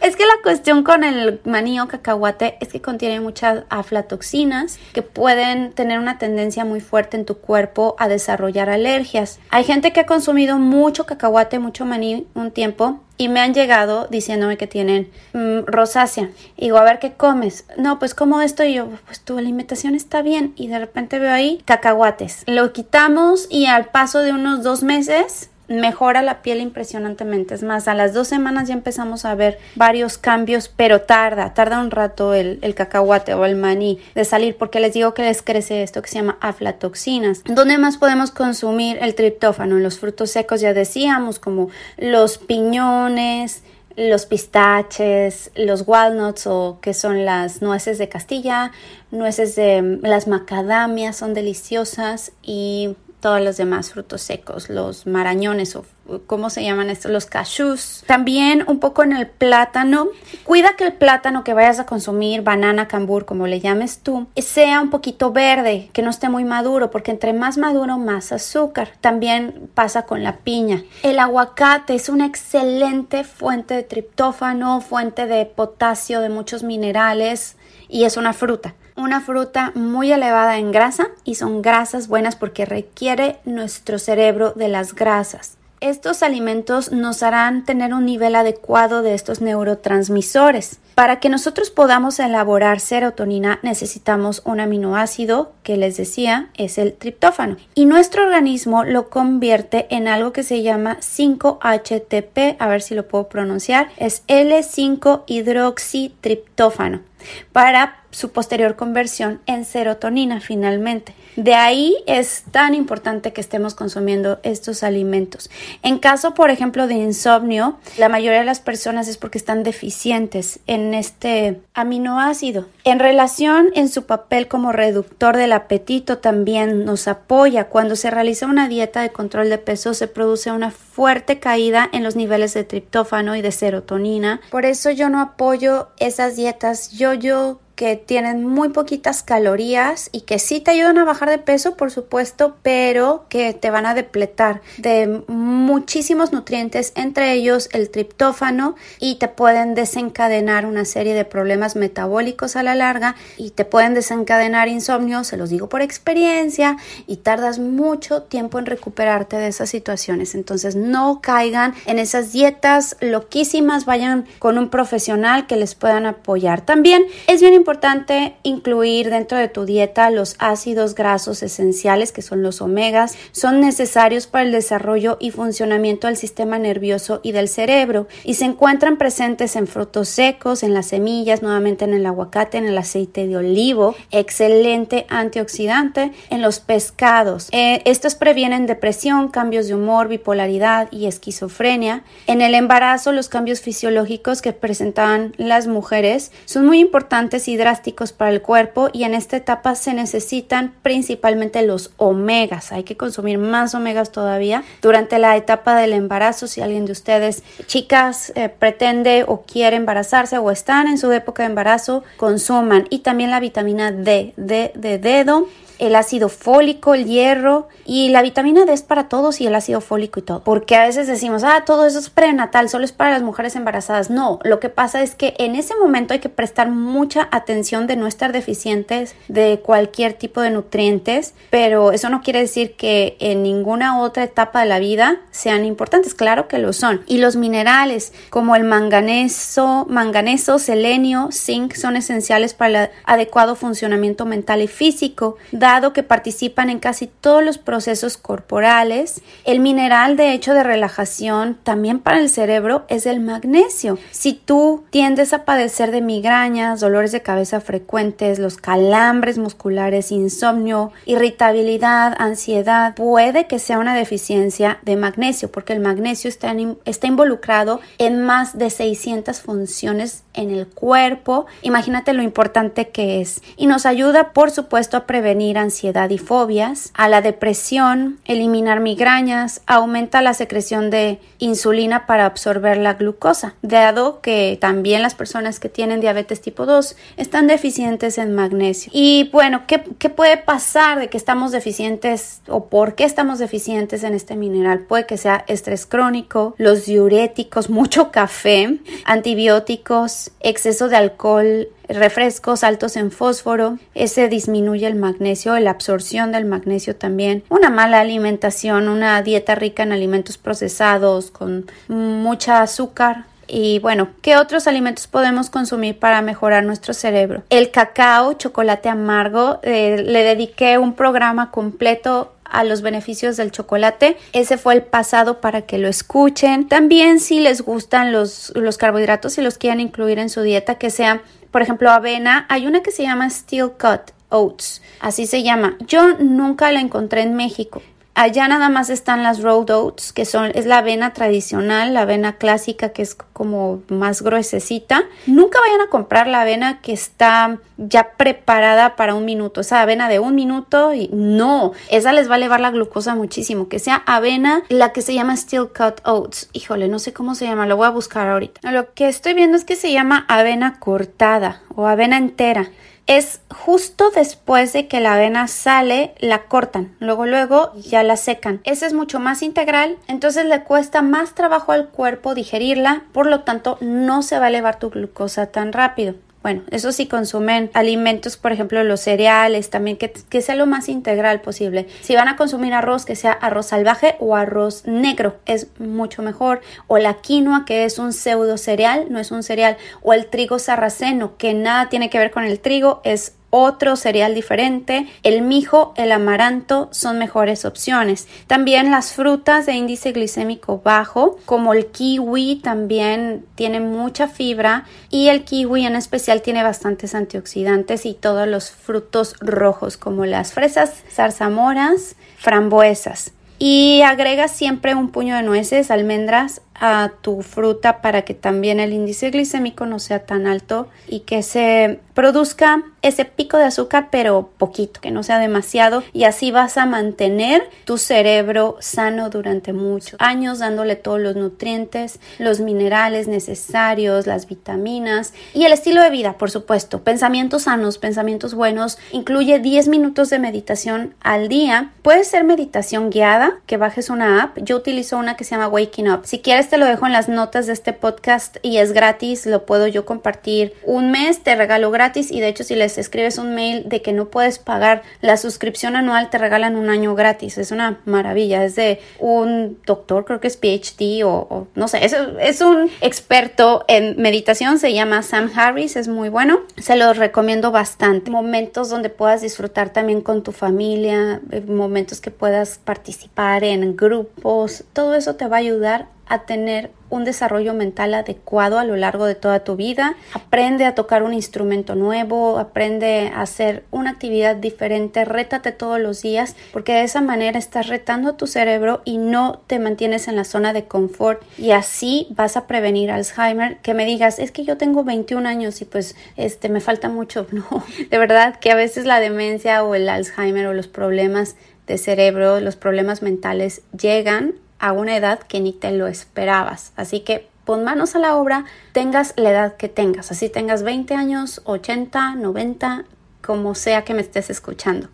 es 0.09 0.15
que 0.15 0.25
la 0.25 0.41
cuestión 0.41 0.83
con 0.83 1.03
el 1.03 1.39
maní 1.45 1.79
o 1.79 1.87
cacahuate 1.87 2.57
es 2.61 2.69
que 2.69 2.81
contiene 2.81 3.19
muchas 3.19 3.63
aflatoxinas 3.69 4.79
que 4.91 5.03
pueden 5.03 5.71
tener 5.71 5.99
una 5.99 6.17
tendencia 6.17 6.65
muy 6.65 6.81
fuerte 6.81 7.15
en 7.15 7.25
tu 7.25 7.37
cuerpo 7.37 7.95
a 7.99 8.07
desarrollar 8.07 8.71
alergias. 8.71 9.39
Hay 9.51 9.63
gente 9.65 9.93
que 9.93 9.99
ha 9.99 10.05
consumido 10.07 10.57
mucho 10.57 11.05
cacahuate, 11.05 11.59
mucho 11.59 11.85
maní 11.85 12.25
un 12.33 12.49
tiempo 12.49 13.01
y 13.19 13.27
me 13.27 13.41
han 13.41 13.53
llegado 13.53 14.07
diciéndome 14.07 14.57
que 14.57 14.65
tienen 14.65 15.11
mm, 15.33 15.65
rosácea. 15.67 16.29
Y 16.57 16.65
digo, 16.65 16.77
a 16.77 16.83
ver 16.85 16.99
qué 16.99 17.13
comes. 17.13 17.65
No, 17.77 17.99
pues 17.99 18.15
como 18.15 18.41
esto 18.41 18.63
y 18.63 18.75
yo, 18.75 18.87
pues 19.05 19.19
tu 19.19 19.37
alimentación 19.37 19.93
está 19.93 20.21
bien. 20.21 20.53
Y 20.55 20.69
de 20.69 20.79
repente 20.79 21.19
veo 21.19 21.33
ahí 21.33 21.61
cacahuates. 21.65 22.43
Lo 22.47 22.71
quitamos 22.71 23.45
y 23.49 23.65
al 23.65 23.87
paso 23.87 24.19
de 24.19 24.31
unos 24.31 24.63
dos 24.63 24.83
meses 24.83 25.48
mejora 25.69 26.21
la 26.21 26.41
piel 26.41 26.59
impresionantemente. 26.59 27.55
Es 27.55 27.63
más, 27.63 27.87
a 27.87 27.93
las 27.93 28.13
dos 28.13 28.27
semanas 28.27 28.67
ya 28.67 28.73
empezamos 28.73 29.23
a 29.23 29.35
ver 29.35 29.59
varios 29.75 30.17
cambios, 30.17 30.67
pero 30.67 31.01
tarda, 31.01 31.53
tarda 31.53 31.79
un 31.79 31.91
rato 31.91 32.33
el, 32.33 32.59
el, 32.61 32.75
cacahuate 32.75 33.33
o 33.35 33.45
el 33.45 33.55
maní 33.55 33.99
de 34.15 34.25
salir 34.25 34.57
porque 34.57 34.79
les 34.79 34.93
digo 34.93 35.13
que 35.13 35.21
les 35.21 35.41
crece 35.41 35.83
esto 35.83 36.01
que 36.01 36.09
se 36.09 36.15
llama 36.15 36.37
aflatoxinas. 36.41 37.43
¿Dónde 37.45 37.77
más 37.77 37.97
podemos 37.97 38.31
consumir 38.31 38.97
el 39.01 39.15
triptófano? 39.15 39.77
En 39.77 39.83
los 39.83 39.99
frutos 39.99 40.31
secos 40.31 40.59
ya 40.59 40.73
decíamos, 40.73 41.39
como 41.39 41.69
los 41.97 42.37
piñones, 42.39 43.63
los 43.95 44.25
pistaches, 44.25 45.51
los 45.55 45.83
walnuts 45.85 46.47
o 46.47 46.79
que 46.81 46.93
son 46.93 47.25
las 47.25 47.61
nueces 47.61 47.97
de 47.97 48.07
Castilla, 48.09 48.71
nueces 49.11 49.55
de 49.55 49.99
las 50.01 50.27
macadamias 50.27 51.17
son 51.17 51.33
deliciosas 51.33 52.31
y 52.41 52.95
todos 53.19 53.41
los 53.41 53.57
demás 53.57 53.91
frutos 53.91 54.21
secos, 54.21 54.69
los 54.69 55.05
marañones 55.07 55.75
o 55.75 55.85
¿cómo 56.25 56.49
se 56.49 56.63
llaman 56.63 56.89
estos? 56.89 57.11
Los 57.11 57.25
cashews. 57.25 58.03
También 58.07 58.63
un 58.67 58.79
poco 58.79 59.03
en 59.03 59.13
el 59.13 59.27
plátano. 59.27 60.07
Cuida 60.43 60.75
que 60.75 60.85
el 60.85 60.93
plátano 60.93 61.43
que 61.43 61.53
vayas 61.53 61.79
a 61.79 61.85
consumir, 61.85 62.41
banana, 62.41 62.87
cambur, 62.87 63.25
como 63.25 63.47
le 63.47 63.59
llames 63.59 63.99
tú, 63.99 64.27
sea 64.35 64.81
un 64.81 64.89
poquito 64.89 65.31
verde, 65.31 65.89
que 65.93 66.01
no 66.01 66.09
esté 66.09 66.29
muy 66.29 66.45
maduro, 66.45 66.89
porque 66.91 67.11
entre 67.11 67.33
más 67.33 67.57
maduro, 67.57 67.97
más 67.97 68.31
azúcar. 68.31 68.91
También 69.01 69.69
pasa 69.73 70.03
con 70.03 70.23
la 70.23 70.37
piña. 70.37 70.83
El 71.03 71.19
aguacate 71.19 71.95
es 71.95 72.09
una 72.09 72.25
excelente 72.25 73.23
fuente 73.23 73.75
de 73.75 73.83
triptófano, 73.83 74.81
fuente 74.81 75.25
de 75.27 75.45
potasio, 75.45 76.21
de 76.21 76.29
muchos 76.29 76.63
minerales 76.63 77.55
y 77.87 78.03
es 78.03 78.17
una 78.17 78.33
fruta 78.33 78.75
una 78.99 79.21
fruta 79.21 79.71
muy 79.75 80.11
elevada 80.11 80.57
en 80.57 80.71
grasa 80.71 81.07
y 81.23 81.35
son 81.35 81.61
grasas 81.61 82.07
buenas 82.07 82.35
porque 82.35 82.65
requiere 82.65 83.39
nuestro 83.45 83.99
cerebro 83.99 84.51
de 84.51 84.67
las 84.67 84.93
grasas. 84.93 85.59
Estos 85.81 86.23
alimentos 86.23 86.91
nos 86.91 87.23
harán 87.23 87.63
tener 87.63 87.93
un 87.93 88.05
nivel 88.05 88.35
adecuado 88.35 89.01
de 89.01 89.13
estos 89.13 89.39
neurotransmisores. 89.39 90.79
Para 90.93 91.21
que 91.21 91.29
nosotros 91.29 91.69
podamos 91.69 92.19
elaborar 92.19 92.81
serotonina 92.81 93.59
necesitamos 93.63 94.41
un 94.43 94.59
aminoácido 94.59 95.53
que 95.63 95.77
les 95.77 95.95
decía 95.95 96.49
es 96.57 96.77
el 96.77 96.91
triptófano 96.91 97.55
y 97.75 97.85
nuestro 97.85 98.23
organismo 98.23 98.83
lo 98.83 99.09
convierte 99.09 99.87
en 99.89 100.09
algo 100.09 100.33
que 100.33 100.43
se 100.43 100.63
llama 100.63 100.97
5-HTP, 100.99 102.57
a 102.59 102.67
ver 102.67 102.81
si 102.81 102.95
lo 102.95 103.07
puedo 103.07 103.29
pronunciar, 103.29 103.87
es 103.95 104.27
L5-hidroxitriptófano 104.27 107.03
para 107.51 107.99
su 108.11 108.31
posterior 108.31 108.75
conversión 108.75 109.39
en 109.45 109.65
serotonina 109.65 110.41
finalmente. 110.41 111.13
De 111.35 111.53
ahí 111.53 111.95
es 112.07 112.43
tan 112.51 112.73
importante 112.73 113.33
que 113.33 113.41
estemos 113.41 113.75
consumiendo 113.75 114.39
estos 114.43 114.83
alimentos. 114.83 115.49
En 115.83 115.99
caso, 115.99 116.33
por 116.33 116.49
ejemplo, 116.49 116.87
de 116.87 116.95
insomnio, 116.95 117.77
la 117.97 118.09
mayoría 118.09 118.39
de 118.39 118.45
las 118.45 118.59
personas 118.59 119.07
es 119.07 119.17
porque 119.17 119.37
están 119.37 119.63
deficientes 119.63 120.59
en 120.67 120.93
este 120.93 121.61
aminoácido. 121.73 122.67
En 122.83 122.99
relación 122.99 123.69
en 123.75 123.89
su 123.89 124.05
papel 124.05 124.47
como 124.47 124.71
reductor 124.71 125.37
del 125.37 125.53
apetito 125.53 126.17
también 126.17 126.83
nos 126.85 127.07
apoya. 127.07 127.65
Cuando 127.65 127.95
se 127.95 128.09
realiza 128.09 128.47
una 128.47 128.67
dieta 128.67 129.01
de 129.01 129.11
control 129.11 129.49
de 129.49 129.59
peso 129.59 129.93
se 129.93 130.07
produce 130.07 130.51
una 130.51 130.71
fuerte 130.71 131.39
caída 131.39 131.87
en 131.93 132.03
los 132.03 132.15
niveles 132.15 132.53
de 132.53 132.63
triptófano 132.63 133.35
y 133.35 133.41
de 133.41 133.51
serotonina. 133.51 134.41
Por 134.49 134.65
eso 134.65 134.89
yo 134.89 135.09
no 135.09 135.21
apoyo 135.21 135.89
esas 135.99 136.35
dietas 136.35 136.91
yo 136.91 137.08
yo 137.13 137.59
que 137.79 137.95
tienen 137.95 138.45
muy 138.45 138.67
poquitas 138.67 139.23
calorías 139.23 140.09
y 140.11 140.21
que 140.21 140.37
sí 140.37 140.59
te 140.59 140.71
ayudan 140.71 140.97
a 140.97 141.05
bajar 141.05 141.29
de 141.29 141.37
peso, 141.37 141.77
por 141.77 141.91
supuesto, 141.91 142.57
pero 142.61 143.23
que 143.29 143.53
te 143.53 143.69
van 143.69 143.85
a 143.85 143.93
depletar 143.93 144.61
de 144.79 145.23
muchísimos 145.29 146.33
nutrientes, 146.33 146.91
entre 146.95 147.31
ellos 147.31 147.69
el 147.71 147.89
triptófano, 147.89 148.75
y 148.99 149.15
te 149.15 149.29
pueden 149.29 149.75
desencadenar 149.75 150.65
una 150.65 150.83
serie 150.83 151.13
de 151.13 151.23
problemas 151.23 151.77
metabólicos 151.77 152.57
a 152.57 152.63
la 152.63 152.75
larga 152.75 153.15
y 153.37 153.51
te 153.51 153.63
pueden 153.63 153.93
desencadenar 153.93 154.67
insomnio, 154.67 155.23
se 155.23 155.37
los 155.37 155.49
digo 155.49 155.69
por 155.69 155.81
experiencia, 155.81 156.75
y 157.07 157.15
tardas 157.15 157.59
mucho 157.59 158.23
tiempo 158.23 158.59
en 158.59 158.65
recuperarte 158.65 159.37
de 159.37 159.47
esas 159.47 159.69
situaciones. 159.69 160.35
Entonces 160.35 160.75
no 160.75 161.21
caigan 161.21 161.75
en 161.85 161.97
esas 161.97 162.33
dietas 162.33 162.97
loquísimas, 162.99 163.85
vayan 163.85 164.25
con 164.39 164.57
un 164.57 164.67
profesional 164.67 165.47
que 165.47 165.55
les 165.55 165.75
puedan 165.75 166.05
apoyar. 166.05 166.59
También 166.65 167.05
es 167.27 167.39
bien 167.39 167.53
importante 167.53 167.68
importante 167.69 168.33
incluir 168.41 169.11
dentro 169.11 169.37
de 169.37 169.47
tu 169.47 169.63
dieta 169.63 170.09
los 170.09 170.35
ácidos 170.39 170.95
grasos 170.95 171.43
esenciales, 171.43 172.11
que 172.11 172.23
son 172.23 172.41
los 172.41 172.61
omegas. 172.61 173.15
Son 173.31 173.61
necesarios 173.61 174.25
para 174.25 174.43
el 174.43 174.51
desarrollo 174.51 175.17
y 175.19 175.29
funcionamiento 175.29 176.07
del 176.07 176.17
sistema 176.17 176.57
nervioso 176.57 177.19
y 177.21 177.31
del 177.31 177.47
cerebro 177.47 178.07
y 178.23 178.33
se 178.33 178.45
encuentran 178.45 178.97
presentes 178.97 179.55
en 179.55 179.67
frutos 179.67 180.09
secos, 180.09 180.63
en 180.63 180.73
las 180.73 180.87
semillas, 180.87 181.43
nuevamente 181.43 181.85
en 181.85 181.93
el 181.93 182.07
aguacate, 182.07 182.57
en 182.57 182.65
el 182.65 182.75
aceite 182.75 183.27
de 183.27 183.37
olivo. 183.37 183.93
Excelente 184.09 185.05
antioxidante 185.07 186.11
en 186.31 186.41
los 186.41 186.59
pescados. 186.59 187.49
Eh, 187.51 187.83
estos 187.85 188.15
previenen 188.15 188.65
depresión, 188.65 189.27
cambios 189.27 189.67
de 189.67 189.75
humor, 189.75 190.07
bipolaridad 190.07 190.91
y 190.91 191.05
esquizofrenia. 191.05 192.03
En 192.25 192.41
el 192.41 192.55
embarazo, 192.55 193.11
los 193.11 193.29
cambios 193.29 193.61
fisiológicos 193.61 194.41
que 194.41 194.53
presentan 194.53 195.33
las 195.37 195.67
mujeres 195.67 196.31
son 196.45 196.65
muy 196.65 196.79
importantes 196.79 197.47
y 197.47 197.58
drásticos 197.59 198.11
para 198.11 198.31
el 198.31 198.41
cuerpo 198.41 198.89
y 198.91 199.03
en 199.03 199.13
esta 199.13 199.37
etapa 199.37 199.75
se 199.75 199.93
necesitan 199.93 200.73
principalmente 200.81 201.61
los 201.61 201.91
omegas. 201.97 202.71
Hay 202.71 202.83
que 202.83 202.97
consumir 202.97 203.37
más 203.37 203.75
omegas 203.75 204.11
todavía 204.11 204.63
durante 204.81 205.19
la 205.19 205.37
etapa 205.37 205.75
del 205.75 205.93
embarazo. 205.93 206.47
Si 206.47 206.61
alguien 206.61 206.87
de 206.87 206.93
ustedes, 206.93 207.43
chicas, 207.67 208.33
eh, 208.35 208.49
pretende 208.49 209.23
o 209.27 209.43
quiere 209.43 209.75
embarazarse 209.75 210.39
o 210.39 210.49
están 210.49 210.87
en 210.87 210.97
su 210.97 211.11
época 211.11 211.43
de 211.43 211.49
embarazo, 211.49 212.03
consuman. 212.17 212.87
Y 212.89 212.99
también 212.99 213.29
la 213.29 213.39
vitamina 213.39 213.91
D, 213.91 214.33
D 214.35 214.71
de 214.73 214.97
dedo 214.97 215.47
el 215.79 215.95
ácido 215.95 216.29
fólico, 216.29 216.93
el 216.93 217.05
hierro 217.05 217.67
y 217.85 218.09
la 218.09 218.21
vitamina 218.21 218.65
D 218.65 218.73
es 218.73 218.83
para 218.83 219.09
todos 219.09 219.41
y 219.41 219.47
el 219.47 219.55
ácido 219.55 219.81
fólico 219.81 220.19
y 220.19 220.23
todo. 220.23 220.43
Porque 220.43 220.75
a 220.75 220.85
veces 220.85 221.07
decimos, 221.07 221.43
ah, 221.43 221.63
todo 221.65 221.85
eso 221.85 221.99
es 221.99 222.09
prenatal, 222.09 222.69
solo 222.69 222.85
es 222.85 222.91
para 222.91 223.11
las 223.11 223.23
mujeres 223.23 223.55
embarazadas. 223.55 224.09
No, 224.09 224.39
lo 224.43 224.59
que 224.59 224.69
pasa 224.69 225.01
es 225.01 225.15
que 225.15 225.33
en 225.39 225.55
ese 225.55 225.75
momento 225.75 226.13
hay 226.13 226.19
que 226.19 226.29
prestar 226.29 226.69
mucha 226.69 227.27
atención 227.31 227.87
de 227.87 227.95
no 227.95 228.07
estar 228.07 228.31
deficientes 228.31 229.15
de 229.27 229.61
cualquier 229.63 230.13
tipo 230.13 230.41
de 230.41 230.51
nutrientes, 230.51 231.33
pero 231.49 231.91
eso 231.91 232.09
no 232.09 232.21
quiere 232.21 232.39
decir 232.39 232.75
que 232.75 233.17
en 233.19 233.41
ninguna 233.43 233.99
otra 233.99 234.23
etapa 234.23 234.61
de 234.61 234.67
la 234.67 234.79
vida 234.79 235.21
sean 235.31 235.65
importantes, 235.65 236.13
claro 236.13 236.47
que 236.47 236.59
lo 236.59 236.73
son. 236.73 237.01
Y 237.07 237.17
los 237.17 237.35
minerales 237.35 238.13
como 238.29 238.55
el 238.55 238.65
manganeso, 238.65 239.87
manganeso, 239.89 240.59
selenio, 240.59 241.29
zinc 241.31 241.73
son 241.75 241.95
esenciales 241.95 242.53
para 242.53 242.83
el 242.85 242.89
adecuado 243.05 243.55
funcionamiento 243.55 244.25
mental 244.25 244.61
y 244.61 244.67
físico 244.67 245.37
que 245.69 246.01
participan 246.01 246.71
en 246.71 246.79
casi 246.79 247.05
todos 247.05 247.43
los 247.43 247.59
procesos 247.59 248.17
corporales. 248.17 249.21
El 249.45 249.59
mineral 249.59 250.17
de 250.17 250.33
hecho 250.33 250.55
de 250.55 250.63
relajación 250.63 251.59
también 251.61 251.99
para 251.99 252.19
el 252.19 252.27
cerebro 252.27 252.85
es 252.87 253.05
el 253.05 253.19
magnesio. 253.19 253.99
Si 254.09 254.33
tú 254.33 254.85
tiendes 254.89 255.31
a 255.31 255.45
padecer 255.45 255.91
de 255.91 256.01
migrañas, 256.01 256.79
dolores 256.79 257.11
de 257.11 257.21
cabeza 257.21 257.61
frecuentes, 257.61 258.39
los 258.39 258.57
calambres 258.57 259.37
musculares, 259.37 260.11
insomnio, 260.11 260.91
irritabilidad, 261.05 262.15
ansiedad, 262.17 262.95
puede 262.95 263.45
que 263.45 263.59
sea 263.59 263.77
una 263.77 263.93
deficiencia 263.93 264.79
de 264.81 264.95
magnesio 264.95 265.51
porque 265.51 265.73
el 265.73 265.81
magnesio 265.81 266.29
está, 266.29 266.55
está 266.85 267.05
involucrado 267.05 267.79
en 267.99 268.23
más 268.23 268.57
de 268.57 268.71
600 268.71 269.39
funciones 269.39 270.23
en 270.33 270.49
el 270.49 270.65
cuerpo. 270.65 271.45
Imagínate 271.61 272.13
lo 272.13 272.23
importante 272.23 272.89
que 272.89 273.21
es 273.21 273.43
y 273.55 273.67
nos 273.67 273.85
ayuda 273.85 274.33
por 274.33 274.49
supuesto 274.49 274.97
a 274.97 275.05
prevenir 275.05 275.58
ansiedad 275.61 276.09
y 276.09 276.17
fobias, 276.17 276.91
a 276.93 277.09
la 277.09 277.21
depresión, 277.21 278.19
eliminar 278.25 278.79
migrañas, 278.79 279.61
aumenta 279.65 280.21
la 280.21 280.33
secreción 280.33 280.89
de 280.89 281.19
insulina 281.37 282.05
para 282.05 282.25
absorber 282.25 282.77
la 282.77 282.93
glucosa, 282.93 283.55
dado 283.61 284.21
que 284.21 284.57
también 284.59 285.01
las 285.01 285.15
personas 285.15 285.59
que 285.59 285.69
tienen 285.69 286.01
diabetes 286.01 286.41
tipo 286.41 286.65
2 286.65 286.95
están 287.17 287.47
deficientes 287.47 288.17
en 288.17 288.33
magnesio. 288.33 288.91
Y 288.93 289.29
bueno, 289.31 289.63
¿qué, 289.67 289.79
puede 290.09 290.37
pasar 290.37 290.99
de 290.99 291.09
que 291.09 291.17
estamos 291.17 291.51
deficientes 291.51 292.41
o 292.47 292.65
por 292.65 292.95
qué 292.95 293.03
estamos 293.03 293.39
deficientes 293.39 294.03
en 294.03 294.13
este 294.13 294.35
mineral? 294.35 294.81
Puede 294.81 295.05
que 295.05 295.17
sea 295.17 295.43
estrés 295.47 295.85
crónico, 295.85 296.55
los 296.57 296.85
diuréticos, 296.85 297.69
mucho 297.79 298.11
café, 298.11 298.79
antibióticos, 299.05 300.31
exceso 300.39 300.89
de 300.89 300.97
alcohol, 300.97 301.67
refrescos 301.89 302.63
altos 302.63 302.95
en 302.95 303.11
fósforo, 303.11 303.77
ese 303.95 304.29
disminuye 304.29 304.87
el 304.87 304.95
magnesio, 304.95 305.57
la 305.59 305.71
absorción 305.71 306.31
del 306.31 306.45
magnesio 306.45 306.95
también, 306.95 307.43
una 307.49 307.69
mala 307.69 307.99
alimentación, 307.99 308.87
una 308.87 309.21
dieta 309.21 309.55
rica 309.55 309.83
en 309.83 309.91
alimentos 309.91 310.37
procesados 310.37 311.31
con 311.31 311.65
mucha 311.87 312.61
azúcar, 312.61 313.25
y 313.49 313.79
bueno, 313.79 314.09
¿qué 314.21 314.37
otros 314.37 314.67
alimentos 314.67 315.07
podemos 315.07 315.49
consumir 315.49 315.97
para 315.97 316.21
mejorar 316.21 316.63
nuestro 316.63 316.93
cerebro? 316.93 317.43
El 317.49 317.71
cacao, 317.71 318.33
chocolate 318.33 318.89
amargo, 318.89 319.59
eh, 319.63 320.03
le 320.05 320.23
dediqué 320.23 320.77
un 320.77 320.93
programa 320.93 321.51
completo 321.51 322.33
a 322.49 322.63
los 322.63 322.81
beneficios 322.81 323.37
del 323.37 323.51
chocolate. 323.51 324.17
Ese 324.33 324.57
fue 324.57 324.73
el 324.73 324.83
pasado 324.83 325.39
para 325.39 325.63
que 325.63 325.77
lo 325.77 325.87
escuchen. 325.87 326.67
También 326.67 327.19
si 327.19 327.39
les 327.39 327.61
gustan 327.61 328.11
los, 328.11 328.51
los 328.55 328.77
carbohidratos, 328.77 329.37
y 329.37 329.41
los 329.41 329.57
quieren 329.57 329.79
incluir 329.79 330.19
en 330.19 330.29
su 330.29 330.41
dieta, 330.41 330.75
que 330.75 330.89
sea, 330.89 331.21
por 331.51 331.61
ejemplo, 331.61 331.89
avena. 331.91 332.45
Hay 332.49 332.67
una 332.67 332.81
que 332.81 332.91
se 332.91 333.03
llama 333.03 333.29
Steel 333.29 333.71
Cut 333.71 334.11
Oats, 334.29 334.81
así 334.99 335.25
se 335.25 335.43
llama. 335.43 335.77
Yo 335.87 336.17
nunca 336.19 336.71
la 336.71 336.81
encontré 336.81 337.21
en 337.21 337.35
México. 337.35 337.81
Allá 338.21 338.49
nada 338.49 338.67
más 338.67 338.89
están 338.89 339.23
las 339.23 339.41
rolled 339.41 339.73
oats, 339.73 340.11
que 340.11 340.25
son, 340.25 340.51
es 340.53 340.65
la 340.65 340.79
avena 340.79 341.13
tradicional, 341.13 341.93
la 341.93 342.01
avena 342.01 342.35
clásica 342.35 342.89
que 342.89 343.01
es 343.01 343.15
como 343.15 343.81
más 343.87 344.21
gruesecita. 344.21 345.05
Nunca 345.25 345.61
vayan 345.61 345.79
a 345.79 345.89
comprar 345.89 346.27
la 346.27 346.41
avena 346.41 346.81
que 346.81 346.91
está 346.91 347.59
ya 347.87 348.11
preparada 348.17 348.95
para 348.95 349.15
un 349.15 349.25
minuto. 349.25 349.61
Esa 349.61 349.81
avena 349.81 350.09
de 350.09 350.19
un 350.19 350.35
minuto 350.35 350.93
y 350.93 351.09
no, 351.13 351.73
esa 351.89 352.13
les 352.13 352.29
va 352.29 352.33
a 352.33 352.37
elevar 352.37 352.59
la 352.59 352.71
glucosa 352.71 353.15
muchísimo. 353.15 353.69
Que 353.69 353.79
sea 353.79 354.03
avena, 354.05 354.63
la 354.69 354.93
que 354.93 355.01
se 355.01 355.13
llama 355.13 355.35
Steel 355.35 355.69
Cut 355.69 356.01
Oats. 356.03 356.49
Híjole, 356.53 356.87
no 356.87 356.99
sé 356.99 357.13
cómo 357.13 357.35
se 357.35 357.45
llama, 357.45 357.65
lo 357.65 357.77
voy 357.77 357.87
a 357.87 357.91
buscar 357.91 358.27
ahorita. 358.27 358.71
Lo 358.71 358.93
que 358.93 359.07
estoy 359.07 359.33
viendo 359.33 359.57
es 359.57 359.65
que 359.65 359.75
se 359.75 359.91
llama 359.91 360.25
avena 360.27 360.79
cortada 360.79 361.61
o 361.75 361.87
avena 361.87 362.17
entera 362.17 362.69
es 363.09 363.41
justo 363.49 364.11
después 364.11 364.71
de 364.71 364.87
que 364.87 364.99
la 364.99 365.15
avena 365.15 365.47
sale, 365.47 366.13
la 366.19 366.43
cortan, 366.43 366.95
luego 366.99 367.25
luego 367.25 367.73
ya 367.73 368.03
la 368.03 368.15
secan. 368.15 368.61
Ese 368.65 368.85
es 368.85 368.93
mucho 368.93 369.19
más 369.19 369.41
integral, 369.41 369.97
entonces 370.07 370.45
le 370.45 370.63
cuesta 370.63 371.01
más 371.01 371.33
trabajo 371.33 371.71
al 371.71 371.89
cuerpo 371.89 372.35
digerirla, 372.35 373.05
por 373.11 373.25
lo 373.25 373.39
tanto 373.39 373.79
no 373.81 374.21
se 374.21 374.37
va 374.37 374.45
a 374.45 374.49
elevar 374.49 374.77
tu 374.77 374.91
glucosa 374.91 375.47
tan 375.47 375.73
rápido. 375.73 376.13
Bueno, 376.41 376.61
eso 376.71 376.93
sí 376.93 377.07
consumen 377.07 377.69
alimentos, 377.73 378.37
por 378.37 378.53
ejemplo, 378.53 378.81
los 378.85 379.01
cereales, 379.01 379.69
también 379.69 379.97
que, 379.97 380.11
que, 380.11 380.41
sea 380.41 380.55
lo 380.55 380.65
más 380.65 380.87
integral 380.87 381.41
posible. 381.41 381.87
Si 382.01 382.15
van 382.15 382.29
a 382.29 382.37
consumir 382.37 382.73
arroz, 382.73 383.05
que 383.05 383.17
sea 383.17 383.33
arroz 383.33 383.67
salvaje 383.67 384.15
o 384.19 384.37
arroz 384.37 384.85
negro, 384.85 385.35
es 385.45 385.67
mucho 385.79 386.21
mejor. 386.21 386.61
O 386.87 386.97
la 386.97 387.15
quinoa, 387.15 387.65
que 387.65 387.83
es 387.83 387.99
un 387.99 388.13
pseudo 388.13 388.57
cereal, 388.57 389.07
no 389.09 389.19
es 389.19 389.31
un 389.31 389.43
cereal. 389.43 389.75
O 390.01 390.13
el 390.13 390.27
trigo 390.27 390.59
sarraceno, 390.59 391.35
que 391.37 391.53
nada 391.53 391.89
tiene 391.89 392.09
que 392.09 392.19
ver 392.19 392.31
con 392.31 392.45
el 392.45 392.61
trigo, 392.61 393.01
es 393.03 393.33
otro 393.49 393.95
cereal 393.95 394.35
diferente, 394.35 395.07
el 395.23 395.41
mijo, 395.41 395.93
el 395.97 396.11
amaranto 396.11 396.89
son 396.91 397.17
mejores 397.17 397.65
opciones. 397.65 398.27
También 398.47 398.91
las 398.91 399.13
frutas 399.13 399.65
de 399.65 399.73
índice 399.73 400.11
glicémico 400.11 400.81
bajo, 400.83 401.37
como 401.45 401.73
el 401.73 401.87
kiwi, 401.87 402.57
también 402.63 403.45
tiene 403.55 403.79
mucha 403.79 404.27
fibra 404.27 404.85
y 405.09 405.29
el 405.29 405.43
kiwi 405.43 405.85
en 405.85 405.95
especial 405.95 406.41
tiene 406.41 406.63
bastantes 406.63 407.15
antioxidantes 407.15 408.05
y 408.05 408.13
todos 408.13 408.47
los 408.47 408.71
frutos 408.71 409.35
rojos 409.39 409.97
como 409.97 410.25
las 410.25 410.53
fresas, 410.53 411.03
zarzamoras, 411.11 412.15
frambuesas. 412.37 413.33
Y 413.61 414.03
agrega 414.03 414.47
siempre 414.47 414.95
un 414.95 415.09
puño 415.09 415.35
de 415.35 415.43
nueces, 415.43 415.91
almendras 415.91 416.61
a 416.79 417.11
tu 417.21 417.41
fruta 417.41 418.01
para 418.01 418.23
que 418.23 418.33
también 418.33 418.79
el 418.79 418.93
índice 418.93 419.29
glicémico 419.31 419.85
no 419.85 419.99
sea 419.99 420.25
tan 420.25 420.47
alto 420.47 420.87
y 421.07 421.21
que 421.21 421.43
se 421.43 421.99
produzca 422.13 422.83
ese 423.01 423.23
pico 423.23 423.57
de 423.57 423.63
azúcar 423.63 424.09
pero 424.11 424.49
poquito, 424.57 424.99
que 424.99 425.11
no 425.11 425.23
sea 425.23 425.39
demasiado. 425.39 426.03
Y 426.13 426.25
así 426.25 426.51
vas 426.51 426.77
a 426.77 426.85
mantener 426.85 427.69
tu 427.85 427.97
cerebro 427.97 428.77
sano 428.79 429.29
durante 429.29 429.73
muchos 429.73 430.19
años 430.19 430.59
dándole 430.59 430.95
todos 430.95 431.19
los 431.19 431.35
nutrientes, 431.35 432.19
los 432.37 432.59
minerales 432.59 433.27
necesarios, 433.27 434.27
las 434.27 434.47
vitaminas 434.47 435.33
y 435.53 435.65
el 435.65 435.73
estilo 435.73 436.01
de 436.01 436.09
vida, 436.09 436.37
por 436.37 436.51
supuesto, 436.51 437.03
pensamientos 437.03 437.63
sanos, 437.63 437.97
pensamientos 437.97 438.53
buenos, 438.53 438.97
incluye 439.11 439.59
10 439.59 439.87
minutos 439.87 440.29
de 440.29 440.39
meditación 440.39 441.15
al 441.21 441.47
día, 441.47 441.91
puede 442.01 442.23
ser 442.23 442.43
meditación 442.43 443.09
guiada, 443.09 443.59
que 443.65 443.77
bajes 443.77 444.09
una 444.09 444.43
app, 444.43 444.57
yo 444.61 444.75
utilizo 444.77 445.17
una 445.17 445.35
que 445.37 445.43
se 445.43 445.51
llama 445.51 445.67
Waking 445.67 446.11
Up, 446.11 446.21
si 446.25 446.39
quieres 446.39 446.68
te 446.69 446.77
lo 446.77 446.85
dejo 446.85 447.05
en 447.05 447.13
las 447.13 447.27
notas 447.27 447.67
de 447.67 447.73
este 447.73 447.93
podcast 447.93 448.57
y 448.61 448.77
es 448.77 448.93
gratis, 448.93 449.45
lo 449.45 449.65
puedo 449.65 449.87
yo 449.87 450.05
compartir 450.05 450.73
un 450.83 451.11
mes, 451.11 451.43
te 451.43 451.55
regalo 451.55 451.91
gratis 451.91 452.31
y 452.31 452.39
de 452.39 452.47
hecho 452.47 452.63
si 452.63 452.75
les 452.75 452.97
escribes 452.97 453.37
un 453.37 453.55
mail 453.55 453.89
de 453.89 454.01
que 454.01 454.13
no 454.13 454.29
puedes 454.29 454.59
pagar 454.59 455.01
la 455.21 455.37
suscripción 455.37 455.95
anual, 455.95 456.29
te 456.29 456.37
regalan 456.37 456.75
un 456.75 456.89
año 456.89 457.15
gratis, 457.15 457.57
es 457.57 457.71
una 457.71 457.99
maravilla, 458.05 458.63
es 458.63 458.75
de 458.75 459.01
un 459.19 459.79
doctor, 459.85 460.25
creo 460.25 460.39
que 460.39 460.47
es 460.47 460.57
PhD 460.57 461.23
o, 461.25 461.67
no 461.75 461.87
sé, 461.87 462.05
es, 462.05 462.15
es 462.39 462.61
un 462.61 462.89
experto 463.01 463.83
en 463.87 464.21
meditación, 464.21 464.77
se 464.77 464.93
llama 464.93 465.23
Sam 465.23 465.51
Harris, 465.55 465.95
es 465.95 466.07
muy 466.07 466.29
bueno, 466.29 466.59
se 466.77 466.95
lo 466.95 467.11
recomiendo 467.13 467.71
bastante. 467.71 468.31
Momentos 468.31 468.89
donde 468.89 469.09
puedas 469.09 469.41
disfrutar 469.41 469.89
también 469.89 470.21
con 470.21 470.43
tu 470.43 470.51
familia, 470.51 471.41
eh, 471.51 471.61
momentos 471.61 472.21
que 472.21 472.31
puedas 472.31 472.77
participar 472.77 473.63
en 473.63 473.95
grupos, 473.95 474.83
todo 474.93 475.15
eso 475.15 475.35
te 475.35 475.47
va 475.47 475.57
a 475.57 475.59
ayudar 475.59 476.18
a 476.29 476.43
tener 476.43 476.91
un 477.09 477.25
desarrollo 477.25 477.73
mental 477.73 478.13
adecuado 478.13 478.77
a 478.77 478.85
lo 478.85 478.95
largo 478.95 479.25
de 479.25 479.33
toda 479.33 479.63
tu 479.63 479.75
vida. 479.75 480.15
Aprende 480.33 480.85
a 480.85 480.93
tocar 480.93 481.23
un 481.23 481.33
instrumento 481.33 481.95
nuevo, 481.95 482.59
aprende 482.59 483.31
a 483.33 483.41
hacer 483.41 483.83
una 483.91 484.11
actividad 484.11 484.55
diferente, 484.55 485.25
rétate 485.25 485.71
todos 485.71 485.99
los 485.99 486.21
días, 486.21 486.55
porque 486.71 486.93
de 486.93 487.03
esa 487.03 487.21
manera 487.21 487.57
estás 487.57 487.87
retando 487.87 488.35
tu 488.35 488.45
cerebro 488.45 489.01
y 489.05 489.17
no 489.17 489.61
te 489.65 489.79
mantienes 489.79 490.27
en 490.27 490.35
la 490.35 490.43
zona 490.43 490.71
de 490.71 490.85
confort 490.85 491.41
y 491.57 491.71
así 491.71 492.27
vas 492.29 492.55
a 492.57 492.67
prevenir 492.67 493.11
Alzheimer. 493.11 493.77
Que 493.77 493.95
me 493.95 494.05
digas, 494.05 494.37
es 494.37 494.51
que 494.51 494.63
yo 494.63 494.77
tengo 494.77 495.03
21 495.03 495.49
años 495.49 495.81
y 495.81 495.85
pues 495.85 496.15
este 496.37 496.69
me 496.69 496.79
falta 496.79 497.09
mucho. 497.09 497.47
No, 497.59 497.83
de 498.09 498.17
verdad 498.17 498.57
que 498.59 498.71
a 498.71 498.75
veces 498.75 499.05
la 499.05 499.19
demencia 499.19 499.83
o 499.83 499.93
el 499.95 500.07
Alzheimer 500.07 500.67
o 500.67 500.73
los 500.73 500.87
problemas 500.87 501.55
de 501.87 501.97
cerebro, 501.97 502.61
los 502.61 502.75
problemas 502.75 503.21
mentales 503.21 503.81
llegan 503.91 504.53
a 504.79 504.91
una 504.91 505.15
edad 505.15 505.39
que 505.39 505.59
ni 505.59 505.73
te 505.73 505.91
lo 505.91 506.07
esperabas. 506.07 506.93
Así 506.95 507.21
que 507.21 507.47
pon 507.65 507.83
manos 507.83 508.15
a 508.15 508.19
la 508.19 508.35
obra, 508.35 508.65
tengas 508.93 509.33
la 509.37 509.51
edad 509.51 509.77
que 509.77 509.89
tengas, 509.89 510.31
así 510.31 510.49
tengas 510.49 510.83
20 510.83 511.13
años, 511.13 511.61
80, 511.65 512.35
90, 512.35 513.05
como 513.49 513.73
sea 513.73 514.03
que 514.03 514.13
me 514.13 514.21
estés 514.21 514.51
escuchando. 514.51 515.07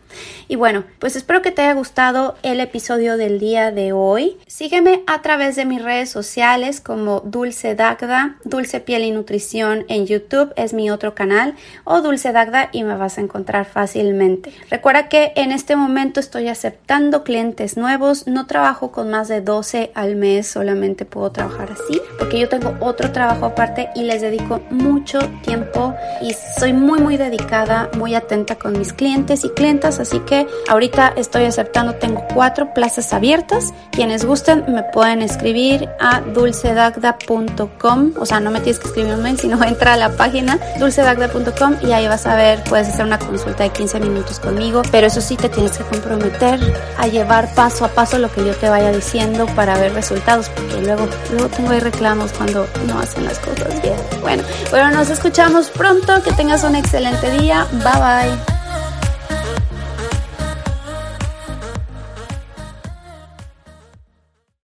Y 0.50 0.58
bueno, 0.58 0.84
pues 1.00 1.16
espero 1.16 1.42
que 1.42 1.52
te 1.52 1.62
haya 1.62 1.74
gustado 1.74 2.36
el 2.44 2.60
episodio 2.60 3.16
del 3.16 3.40
día 3.40 3.72
de 3.72 3.94
hoy. 3.94 4.38
Sígueme 4.46 5.04
a 5.08 5.22
través 5.22 5.56
de 5.56 5.64
mis 5.64 5.82
redes 5.82 6.10
sociales 6.10 6.82
como 6.82 7.22
Dulce 7.22 7.76
Dagda, 7.76 8.36
Dulce 8.44 8.82
Piel 8.82 9.06
y 9.06 9.12
Nutrición 9.12 9.86
en 9.88 10.06
YouTube 10.06 10.52
es 10.58 10.74
mi 10.74 10.92
otro 10.92 11.16
canal 11.16 11.56
o 11.86 12.02
Dulce 12.02 12.34
Dagda 12.34 12.68
y 12.74 12.84
me 12.84 12.98
vas 12.98 13.18
a 13.18 13.22
encontrar 13.22 13.68
fácilmente. 13.68 14.52
Recuerda 14.70 15.08
que 15.08 15.32
en 15.38 15.54
este 15.54 15.78
momento 15.78 16.20
estoy 16.20 16.50
aceptando 16.50 17.24
clientes 17.24 17.78
nuevos, 17.78 18.28
no 18.28 18.48
trabajo 18.48 18.92
con 18.92 19.10
más 19.12 19.30
de 19.30 19.40
12 19.40 19.92
al 19.96 20.18
mes, 20.18 20.46
solamente 20.46 21.06
puedo 21.06 21.32
trabajar 21.32 21.72
así 21.72 22.02
porque 22.20 22.38
yo 22.38 22.50
tengo 22.50 22.76
otro 22.82 23.14
trabajo 23.14 23.46
aparte 23.46 23.88
y 23.96 24.04
les 24.04 24.20
dedico 24.20 24.60
mucho 24.72 25.20
tiempo 25.42 25.96
y 26.22 26.36
soy 26.60 26.74
muy 26.74 27.00
muy 27.00 27.16
dedicada, 27.16 27.90
muy 27.96 28.14
atenta 28.14 28.25
atenta 28.26 28.56
con 28.56 28.78
mis 28.78 28.92
clientes 28.94 29.46
y 29.46 29.50
clientas, 29.50 30.00
así 30.00 30.20
que 30.20 30.48
ahorita 30.68 31.14
estoy 31.16 31.46
aceptando, 31.46 31.96
tengo 31.96 32.26
cuatro 32.34 32.74
plazas 32.74 33.14
abiertas. 33.14 33.74
Quienes 33.92 34.26
gusten 34.26 34.66
me 34.68 34.84
pueden 34.84 35.22
escribir 35.22 35.88
a 36.00 36.22
dulcedagda.com, 36.22 38.12
o 38.18 38.26
sea, 38.26 38.40
no 38.40 38.52
me 38.52 38.60
tienes 38.60 38.80
que 38.80 38.88
escribir 38.88 39.14
un 39.14 39.24
mail, 39.24 39.40
sino 39.40 39.64
entra 39.64 39.94
a 39.94 39.98
la 39.98 40.10
página 40.18 40.60
dulcedagda.com 40.80 41.76
y 41.82 41.92
ahí 41.92 42.08
vas 42.08 42.26
a 42.26 42.36
ver, 42.36 42.64
puedes 42.64 42.90
hacer 42.90 43.06
una 43.06 43.20
consulta 43.20 43.64
de 43.64 43.70
15 43.70 44.00
minutos 44.00 44.40
conmigo, 44.40 44.82
pero 44.92 45.08
eso 45.08 45.22
sí 45.22 45.38
te 45.38 45.50
tienes 45.50 45.78
que 45.78 45.84
comprometer 45.84 46.60
a 46.98 47.08
llevar 47.08 47.54
paso 47.54 47.86
a 47.86 47.90
paso 47.90 48.18
lo 48.18 48.32
que 48.32 48.44
yo 48.46 48.56
te 48.56 48.70
vaya 48.70 48.92
diciendo 48.92 49.46
para 49.56 49.78
ver 49.78 49.94
resultados, 49.94 50.50
porque 50.50 50.82
luego, 50.82 51.08
luego 51.32 51.50
tengo 51.50 51.70
ahí 51.70 51.80
reclamos 51.80 52.32
cuando 52.34 52.68
no 52.88 53.00
hacen 53.00 53.26
las 53.26 53.40
cosas 53.40 53.82
bien. 53.82 53.96
Bueno, 54.22 54.44
bueno, 54.72 54.92
nos 54.92 55.10
escuchamos 55.10 55.70
pronto, 55.70 56.22
que 56.24 56.32
tengas 56.34 56.64
un 56.64 56.76
excelente 56.76 57.30
día, 57.40 57.68
bye 57.72 58.02
bye. 58.02 58.05
Bye. 58.06 58.55